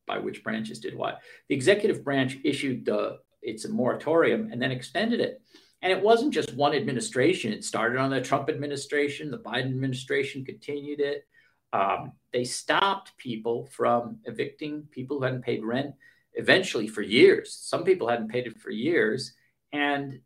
by 0.07 0.19
which 0.19 0.43
branches 0.43 0.79
did 0.79 0.95
what. 0.97 1.21
The 1.49 1.55
executive 1.55 2.05
branch 2.05 2.39
issued 2.45 2.87
the 2.87 3.19
it's 3.43 3.65
a 3.65 3.69
moratorium 3.69 4.51
and 4.51 4.61
then 4.61 4.73
extended 4.73 5.21
it. 5.21 5.43
And 5.83 5.93
it 5.93 6.03
wasn't 6.03 6.35
just 6.35 6.55
one 6.55 6.75
administration. 6.75 7.53
It 7.53 7.65
started 7.65 7.99
on 7.99 8.11
the 8.11 8.21
Trump 8.21 8.49
administration. 8.49 9.31
The 9.31 9.39
Biden 9.39 9.67
administration 9.67 10.45
continued 10.45 11.01
it. 11.01 11.27
Um, 11.73 12.13
they 12.33 12.45
stopped 12.45 13.17
people 13.19 13.67
from 13.67 14.19
evicting 14.25 14.89
people 14.91 15.19
who 15.19 15.25
hadn't 15.25 15.43
paid 15.43 15.65
rent 15.65 15.95
eventually 16.35 16.87
for 16.87 17.03
years. 17.03 17.53
Some 17.55 17.85
people 17.85 18.09
hadn't 18.09 18.29
paid 18.29 18.47
it 18.47 18.59
for 18.59 18.71
years, 18.71 19.33
and 19.73 20.21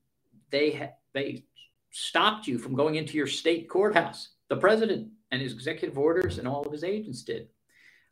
they 0.51 0.73
ha- 0.73 0.95
they 1.15 1.45
stopped 1.91 2.47
you 2.47 2.59
from 2.59 2.75
going 2.75 2.95
into 2.97 3.17
your 3.17 3.27
state 3.27 3.69
courthouse. 3.69 4.31
The 4.49 4.57
president 4.57 5.09
and 5.31 5.41
his 5.41 5.53
executive 5.53 5.99
orders 5.99 6.39
and 6.39 6.47
all 6.47 6.65
of 6.65 6.73
his 6.73 6.85
agents 6.85 7.23
did. 7.23 7.49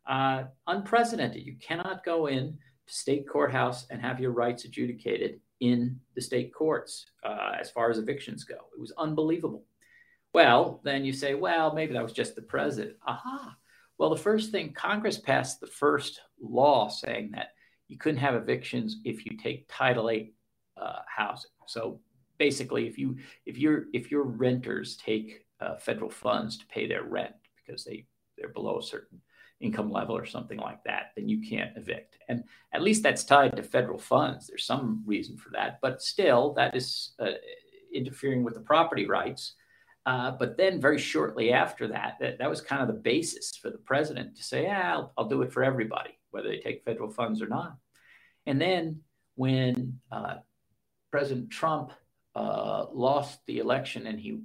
Uh, 0.05 0.45
unprecedented. 0.67 1.45
You 1.45 1.55
cannot 1.61 2.03
go 2.03 2.27
in 2.27 2.57
to 2.87 2.93
state 2.93 3.27
courthouse 3.27 3.85
and 3.89 4.01
have 4.01 4.19
your 4.19 4.31
rights 4.31 4.65
adjudicated 4.65 5.39
in 5.59 5.99
the 6.15 6.21
state 6.21 6.53
courts 6.53 7.05
uh, 7.23 7.53
as 7.59 7.69
far 7.69 7.89
as 7.89 7.97
evictions 7.97 8.43
go. 8.43 8.55
It 8.55 8.79
was 8.79 8.93
unbelievable. 8.97 9.65
Well, 10.33 10.79
then 10.83 11.05
you 11.05 11.13
say, 11.13 11.33
well, 11.33 11.73
maybe 11.73 11.93
that 11.93 12.03
was 12.03 12.13
just 12.13 12.35
the 12.35 12.41
president. 12.41 12.95
Aha. 13.05 13.55
Well, 13.97 14.09
the 14.09 14.17
first 14.17 14.51
thing 14.51 14.73
Congress 14.73 15.17
passed 15.17 15.59
the 15.59 15.67
first 15.67 16.21
law 16.41 16.87
saying 16.87 17.31
that 17.31 17.49
you 17.87 17.97
couldn't 17.97 18.21
have 18.21 18.35
evictions 18.35 18.97
if 19.03 19.25
you 19.25 19.37
take 19.37 19.65
Title 19.67 20.07
VIII 20.07 20.33
uh, 20.77 20.99
housing. 21.07 21.51
So 21.67 21.99
basically, 22.37 22.87
if 22.87 22.97
you 22.97 23.17
if 23.45 23.57
your 23.57 23.85
if 23.93 24.09
your 24.11 24.23
renters 24.23 24.95
take 24.97 25.45
uh, 25.59 25.75
federal 25.77 26.09
funds 26.09 26.57
to 26.57 26.67
pay 26.67 26.87
their 26.87 27.03
rent 27.03 27.33
because 27.57 27.83
they 27.83 28.05
they're 28.37 28.49
below 28.49 28.79
a 28.79 28.83
certain 28.83 29.19
income 29.61 29.91
level 29.91 30.15
or 30.15 30.25
something 30.25 30.57
like 30.57 30.83
that, 30.83 31.11
then 31.15 31.27
you 31.27 31.41
can't 31.41 31.75
evict. 31.75 32.17
And 32.29 32.43
at 32.73 32.81
least 32.81 33.03
that's 33.03 33.23
tied 33.23 33.55
to 33.55 33.63
federal 33.63 33.97
funds. 33.97 34.47
There's 34.47 34.65
some 34.65 35.03
reason 35.05 35.37
for 35.37 35.49
that, 35.51 35.79
but 35.81 36.01
still, 36.01 36.53
that 36.53 36.75
is 36.75 37.11
uh, 37.19 37.31
interfering 37.93 38.43
with 38.43 38.53
the 38.53 38.61
property 38.61 39.05
rights. 39.05 39.53
Uh, 40.05 40.31
but 40.31 40.57
then, 40.57 40.79
very 40.79 40.97
shortly 40.97 41.51
after 41.51 41.87
that, 41.87 42.17
that, 42.19 42.39
that, 42.39 42.49
was 42.49 42.61
kind 42.61 42.81
of 42.81 42.87
the 42.87 43.01
basis 43.01 43.55
for 43.55 43.69
the 43.69 43.77
president 43.77 44.35
to 44.37 44.43
say, 44.43 44.63
yeah, 44.63 44.93
I'll, 44.93 45.13
I'll, 45.17 45.27
do 45.27 45.41
it 45.41 45.51
for 45.51 45.63
everybody, 45.63 46.17
whether 46.31 46.47
they 46.47 46.59
take 46.59 46.85
federal 46.85 47.11
funds 47.11 47.41
or 47.41 47.47
not. 47.47 47.75
And 48.45 48.59
then, 48.59 49.01
when 49.35 49.99
uh, 50.11 50.35
President 51.11 51.49
Trump 51.49 51.91
uh, 52.35 52.85
lost 52.91 53.39
the 53.45 53.59
election 53.59 54.07
and 54.07 54.19
he 54.19 54.39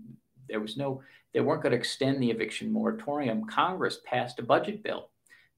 there 0.48 0.60
was 0.60 0.76
no 0.76 1.02
they 1.34 1.40
weren't 1.40 1.62
going 1.62 1.72
to 1.72 1.78
extend 1.78 2.22
the 2.22 2.30
eviction 2.30 2.72
moratorium 2.72 3.44
congress 3.46 3.98
passed 4.06 4.38
a 4.38 4.42
budget 4.42 4.82
bill 4.82 5.10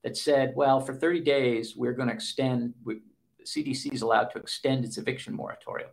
that 0.03 0.17
said 0.17 0.53
well 0.57 0.81
for 0.81 0.95
30 0.95 1.21
days 1.21 1.75
we're 1.77 1.93
going 1.93 2.09
to 2.09 2.15
extend 2.15 2.75
we, 2.85 3.01
cdc 3.45 3.93
is 3.93 4.03
allowed 4.03 4.31
to 4.31 4.39
extend 4.39 4.85
its 4.85 4.99
eviction 4.99 5.35
moratorium. 5.35 5.91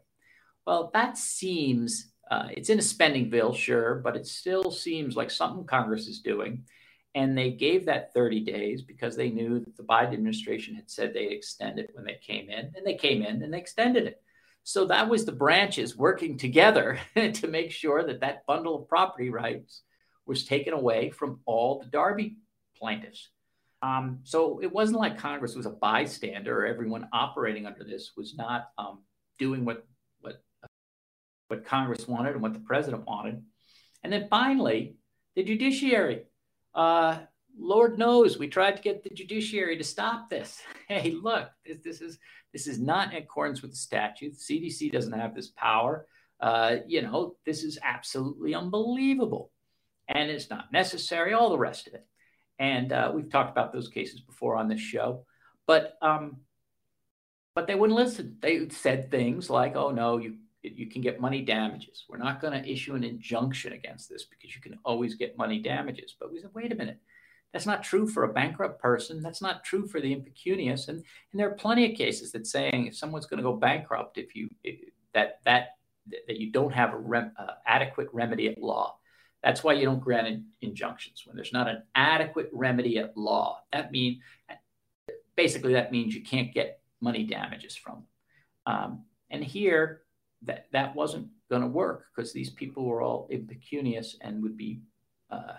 Well 0.66 0.92
that 0.94 1.18
seems 1.18 2.12
uh, 2.32 2.48
it's 2.52 2.70
in 2.70 2.80
a 2.80 2.84
spending 2.84 3.30
bill 3.30 3.54
sure 3.54 3.96
but 3.96 4.16
it 4.16 4.28
still 4.28 4.72
seems 4.72 5.16
like 5.16 5.32
something 5.32 5.66
congress 5.66 6.08
is 6.08 6.20
doing. 6.20 6.66
And 7.16 7.38
they 7.38 7.52
gave 7.52 7.86
that 7.86 8.12
30 8.12 8.40
days 8.40 8.82
because 8.82 9.16
they 9.16 9.30
knew 9.30 9.60
that 9.60 9.78
the 9.78 9.84
biden 9.84 10.14
administration 10.14 10.74
had 10.74 10.90
said 10.90 11.14
they'd 11.14 11.32
extend 11.32 11.78
it 11.78 11.92
when 11.94 12.06
they 12.06 12.20
came 12.26 12.50
in 12.50 12.72
and 12.76 12.86
they 12.86 12.96
came 12.96 13.22
in 13.22 13.44
and 13.44 13.54
they 13.54 13.60
extended 13.60 14.06
it 14.06 14.24
so 14.64 14.86
that 14.86 15.10
was 15.10 15.26
the 15.26 15.32
branches 15.32 15.98
working 15.98 16.38
together 16.38 17.00
to 17.16 17.48
make 17.48 17.72
sure 17.72 18.04
that 18.06 18.22
that 18.22 18.46
bundle 18.46 18.82
of 18.82 18.88
property 18.88 19.30
rights 19.30 19.84
was 20.26 20.46
taken 20.46 20.74
away 20.74 21.10
from 21.10 21.42
all 21.46 21.80
the 21.80 21.90
Darby 21.90 22.38
plaintiffs. 22.78 23.30
Um, 23.82 24.20
so 24.24 24.62
it 24.62 24.72
wasn't 24.72 25.00
like 25.00 25.18
Congress 25.18 25.56
was 25.56 25.66
a 25.66 25.70
bystander 25.72 26.62
or 26.62 26.66
everyone 26.66 27.10
operating 27.12 27.66
under 27.66 27.84
this 27.84 28.12
was 28.16 28.36
not 28.36 28.70
um, 28.78 29.04
doing 29.38 29.66
what 29.66 29.86
what 30.22 30.42
what 31.50 31.66
Congress 31.66 32.08
wanted 32.08 32.34
and 32.34 32.42
what 32.42 32.54
the 32.54 32.60
president 32.60 33.06
wanted. 33.06 33.44
And 34.02 34.14
then 34.14 34.28
finally, 34.30 34.96
the 35.36 35.44
judiciary. 35.44 36.24
Uh, 36.74 37.20
Lord 37.58 38.00
knows 38.00 38.38
we 38.38 38.48
tried 38.48 38.76
to 38.78 38.82
get 38.82 39.04
the 39.04 39.10
judiciary 39.10 39.78
to 39.78 39.84
stop 39.84 40.30
this. 40.30 40.62
Hey, 40.90 41.12
look, 41.12 41.50
this, 41.66 41.78
this 41.84 42.02
is 42.02 42.20
this 42.52 42.68
is 42.68 42.78
not 42.78 43.14
in 43.14 43.18
accordance 43.18 43.62
with 43.62 43.72
the 43.72 43.78
statute. 43.78 44.34
The 44.38 44.60
CDC 44.60 44.92
doesn't 44.92 45.14
have 45.14 45.34
this 45.34 45.48
power. 45.48 46.06
Uh, 46.40 46.78
you 46.88 47.02
know, 47.02 47.36
this 47.46 47.64
is 47.64 47.80
absolutely 47.82 48.54
unbelievable, 48.54 49.52
and 50.10 50.30
it's 50.30 50.50
not 50.50 50.74
necessary. 50.74 51.34
All 51.34 51.50
the 51.50 51.58
rest 51.58 51.88
of 51.88 51.94
it, 51.94 52.06
and 52.60 52.92
uh, 52.92 53.12
we've 53.16 53.32
talked 53.32 53.50
about 53.50 53.72
those 53.72 53.88
cases 53.88 54.20
before 54.20 54.58
on 54.58 54.68
this 54.68 54.82
show, 54.82 55.26
but 55.66 55.98
um, 56.02 56.42
but 57.56 57.66
they 57.66 57.76
wouldn't 57.76 57.98
listen. 57.98 58.38
They 58.42 58.68
said 58.70 59.10
things 59.10 59.50
like, 59.50 59.76
"Oh 59.78 59.92
no, 59.92 60.18
you 60.18 60.36
you 60.62 60.90
can 60.90 61.02
get 61.02 61.22
money 61.22 61.42
damages. 61.42 62.04
We're 62.10 62.18
not 62.18 62.42
going 62.42 62.62
to 62.62 62.70
issue 62.70 62.94
an 62.94 63.06
injunction 63.06 63.74
against 63.74 64.10
this 64.10 64.26
because 64.26 64.54
you 64.54 64.62
can 64.62 64.78
always 64.84 65.16
get 65.16 65.38
money 65.38 65.60
damages." 65.60 66.14
But 66.20 66.32
we 66.32 66.40
said, 66.40 66.52
"Wait 66.54 66.74
a 66.74 66.76
minute." 66.76 67.00
That's 67.54 67.68
not 67.68 67.84
true 67.84 68.08
for 68.08 68.24
a 68.24 68.34
bankrupt 68.34 68.82
person. 68.82 69.22
That's 69.22 69.42
not 69.42 69.64
true 69.64 69.88
for 69.88 70.02
the 70.02 70.12
impecunious. 70.12 70.88
And, 70.88 70.98
and 70.98 71.40
there 71.40 71.48
are 71.48 71.56
plenty 71.56 71.90
of 71.90 71.96
cases 71.96 72.32
that 72.32 72.48
saying 72.48 72.88
if 72.88 72.98
someone's 72.98 73.28
going 73.28 73.38
to 73.38 73.44
go 73.44 73.56
bankrupt, 73.56 74.18
if 74.18 74.36
you 74.36 74.50
if, 74.64 74.80
that 75.14 75.40
that 75.46 75.76
that 76.28 76.40
you 76.40 76.52
don't 76.52 76.74
have 76.74 76.94
a 76.94 76.98
rem, 76.98 77.32
uh, 77.38 77.54
adequate 77.66 78.10
remedy 78.12 78.48
at 78.48 78.58
law. 78.58 78.98
That's 79.44 79.64
why 79.64 79.74
you 79.74 79.86
don't 79.86 80.02
grant 80.02 80.28
in, 80.28 80.46
injunctions 80.62 81.24
when 81.26 81.36
there's 81.36 81.54
not 81.54 81.70
an 81.70 81.84
adequate 81.96 82.50
remedy 82.52 82.98
at 82.98 83.16
law. 83.16 83.60
That 83.72 83.92
mean 83.92 84.22
basically 85.36 85.74
that 85.74 85.92
means 85.92 86.16
you 86.16 86.24
can't 86.24 86.54
get 86.54 86.80
money 87.02 87.24
damages 87.24 87.76
from. 87.76 88.04
Um, 88.66 89.04
and 89.30 89.44
here 89.44 90.02
that 90.44 90.68
that 90.72 90.96
wasn't 90.96 91.28
going 91.50 91.62
to 91.62 91.68
work 91.68 92.06
because 92.16 92.34
these 92.34 92.50
people 92.50 92.86
were 92.86 93.02
all 93.02 93.28
impecunious 93.30 94.18
and 94.22 94.42
would 94.42 94.58
be 94.58 94.82
uh, 95.30 95.54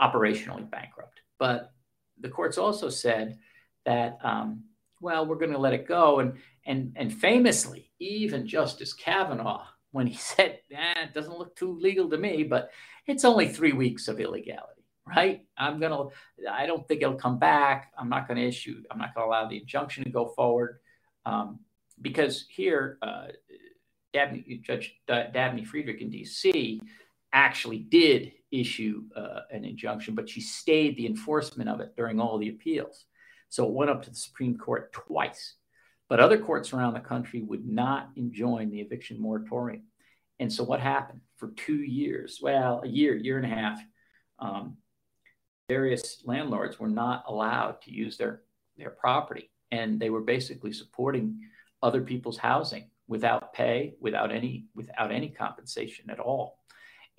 operationally 0.00 0.68
bankrupt. 0.70 1.20
But 1.40 1.72
the 2.20 2.28
courts 2.28 2.58
also 2.58 2.90
said 2.90 3.38
that, 3.86 4.18
um, 4.22 4.64
well, 5.00 5.26
we're 5.26 5.38
going 5.38 5.52
to 5.52 5.58
let 5.58 5.72
it 5.72 5.88
go. 5.88 6.20
And, 6.20 6.34
and, 6.66 6.92
and 6.96 7.12
famously, 7.12 7.90
even 7.98 8.46
Justice 8.46 8.92
Kavanaugh, 8.92 9.66
when 9.90 10.06
he 10.06 10.14
said, 10.18 10.60
eh, 10.70 11.04
it 11.04 11.14
doesn't 11.14 11.36
look 11.36 11.56
too 11.56 11.72
legal 11.72 12.08
to 12.10 12.18
me, 12.18 12.44
but 12.44 12.70
it's 13.06 13.24
only 13.24 13.48
three 13.48 13.72
weeks 13.72 14.06
of 14.06 14.20
illegality, 14.20 14.84
right? 15.06 15.42
I'm 15.56 15.80
going 15.80 15.92
to, 15.92 16.48
I 16.48 16.66
don't 16.66 16.86
think 16.86 17.02
it'll 17.02 17.14
come 17.14 17.38
back. 17.38 17.92
I'm 17.98 18.10
not 18.10 18.28
going 18.28 18.38
to 18.38 18.46
issue, 18.46 18.82
I'm 18.90 18.98
not 18.98 19.14
going 19.14 19.24
to 19.24 19.28
allow 19.28 19.48
the 19.48 19.58
injunction 19.58 20.04
to 20.04 20.10
go 20.10 20.28
forward. 20.36 20.78
Um, 21.24 21.60
because 22.00 22.46
here, 22.48 22.98
uh, 23.02 23.28
Dabney, 24.12 24.60
Judge 24.62 24.94
Dabney 25.06 25.64
Friedrich 25.64 26.00
in 26.00 26.10
DC 26.10 26.80
actually 27.32 27.78
did 27.78 28.32
issue 28.50 29.04
uh, 29.16 29.40
an 29.50 29.64
injunction, 29.64 30.14
but 30.14 30.28
she 30.28 30.40
stayed 30.40 30.96
the 30.96 31.06
enforcement 31.06 31.68
of 31.68 31.80
it 31.80 31.94
during 31.96 32.20
all 32.20 32.38
the 32.38 32.48
appeals. 32.48 33.04
So 33.48 33.66
it 33.66 33.72
went 33.72 33.90
up 33.90 34.02
to 34.02 34.10
the 34.10 34.16
Supreme 34.16 34.56
Court 34.56 34.92
twice. 34.92 35.54
But 36.08 36.20
other 36.20 36.38
courts 36.38 36.72
around 36.72 36.94
the 36.94 37.00
country 37.00 37.42
would 37.42 37.66
not 37.66 38.10
enjoin 38.16 38.70
the 38.70 38.80
eviction 38.80 39.20
moratorium. 39.20 39.84
And 40.40 40.52
so 40.52 40.64
what 40.64 40.80
happened 40.80 41.20
for 41.36 41.50
two 41.50 41.82
years? 41.82 42.40
Well, 42.42 42.82
a 42.84 42.88
year, 42.88 43.14
year 43.14 43.36
and 43.36 43.46
a 43.46 43.54
half, 43.54 43.80
um, 44.40 44.76
various 45.68 46.22
landlords 46.24 46.80
were 46.80 46.88
not 46.88 47.24
allowed 47.28 47.80
to 47.82 47.92
use 47.92 48.16
their, 48.16 48.42
their 48.76 48.90
property. 48.90 49.50
And 49.70 50.00
they 50.00 50.10
were 50.10 50.22
basically 50.22 50.72
supporting 50.72 51.38
other 51.80 52.00
people's 52.00 52.38
housing 52.38 52.90
without 53.06 53.52
pay, 53.52 53.94
without 54.00 54.32
any, 54.32 54.66
without 54.74 55.12
any 55.12 55.28
compensation 55.28 56.10
at 56.10 56.18
all. 56.18 56.58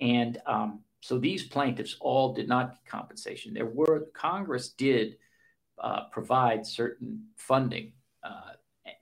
And 0.00 0.38
um, 0.46 0.80
so 1.02 1.18
these 1.18 1.42
plaintiffs 1.42 1.96
all 2.00 2.32
did 2.32 2.48
not 2.48 2.70
get 2.70 2.86
compensation. 2.86 3.52
There 3.52 3.66
were 3.66 4.06
Congress 4.14 4.68
did 4.70 5.16
uh, 5.82 6.04
provide 6.12 6.64
certain 6.64 7.24
funding 7.36 7.92
uh, 8.22 8.52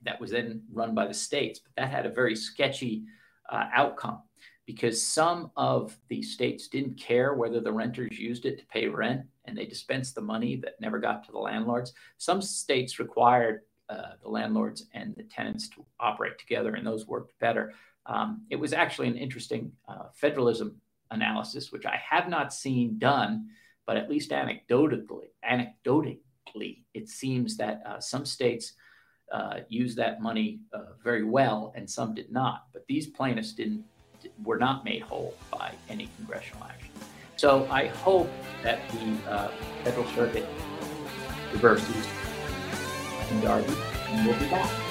that 0.01 0.19
was 0.19 0.31
then 0.31 0.63
run 0.73 0.95
by 0.95 1.05
the 1.05 1.13
states, 1.13 1.59
but 1.59 1.71
that 1.77 1.91
had 1.91 2.07
a 2.07 2.11
very 2.11 2.35
sketchy 2.35 3.03
uh, 3.49 3.65
outcome 3.73 4.23
because 4.65 5.01
some 5.01 5.51
of 5.55 5.95
the 6.09 6.23
states 6.23 6.67
didn't 6.67 6.97
care 6.97 7.35
whether 7.35 7.59
the 7.59 7.71
renters 7.71 8.17
used 8.17 8.45
it 8.45 8.57
to 8.57 8.65
pay 8.65 8.87
rent 8.87 9.21
and 9.45 9.55
they 9.55 9.65
dispensed 9.65 10.15
the 10.15 10.21
money 10.21 10.55
that 10.55 10.81
never 10.81 10.97
got 10.97 11.23
to 11.23 11.31
the 11.31 11.37
landlords. 11.37 11.93
Some 12.17 12.41
states 12.41 12.97
required 12.97 13.61
uh, 13.89 14.13
the 14.23 14.29
landlords 14.29 14.87
and 14.95 15.15
the 15.15 15.23
tenants 15.23 15.69
to 15.69 15.85
operate 15.99 16.39
together, 16.39 16.73
and 16.73 16.87
those 16.87 17.05
worked 17.05 17.37
better. 17.39 17.73
Um, 18.07 18.45
it 18.49 18.55
was 18.55 18.73
actually 18.73 19.09
an 19.09 19.17
interesting 19.17 19.71
uh, 19.87 20.05
federalism 20.15 20.81
analysis, 21.11 21.71
which 21.71 21.85
I 21.85 21.99
have 22.09 22.29
not 22.29 22.53
seen 22.53 22.97
done, 22.97 23.49
but 23.85 23.97
at 23.97 24.09
least 24.09 24.31
anecdotally, 24.31 25.29
anecdotally, 25.49 26.19
it 26.93 27.07
seems 27.07 27.57
that 27.57 27.81
uh, 27.85 27.99
some 27.99 28.25
states 28.25 28.73
uh, 29.31 29.59
use 29.69 29.95
that 29.95 30.21
money 30.21 30.59
uh, 30.73 30.93
very 31.03 31.23
well, 31.23 31.71
and 31.75 31.89
some 31.89 32.13
did 32.13 32.31
not. 32.31 32.65
But 32.73 32.85
these 32.87 33.07
plaintiffs 33.07 33.53
didn't 33.53 33.85
were 34.43 34.57
not 34.57 34.83
made 34.85 35.01
whole 35.01 35.33
by 35.51 35.73
any 35.89 36.09
congressional 36.17 36.63
action. 36.65 36.91
So 37.37 37.67
I 37.71 37.87
hope 37.87 38.29
that 38.61 38.79
the 38.91 39.31
uh, 39.31 39.51
federal 39.83 40.05
circuit 40.09 40.45
reverses 41.53 42.07
in 43.31 43.41
Darby, 43.41 43.73
and 44.09 44.27
we'll 44.27 44.37
be 44.37 44.49
back. 44.49 44.90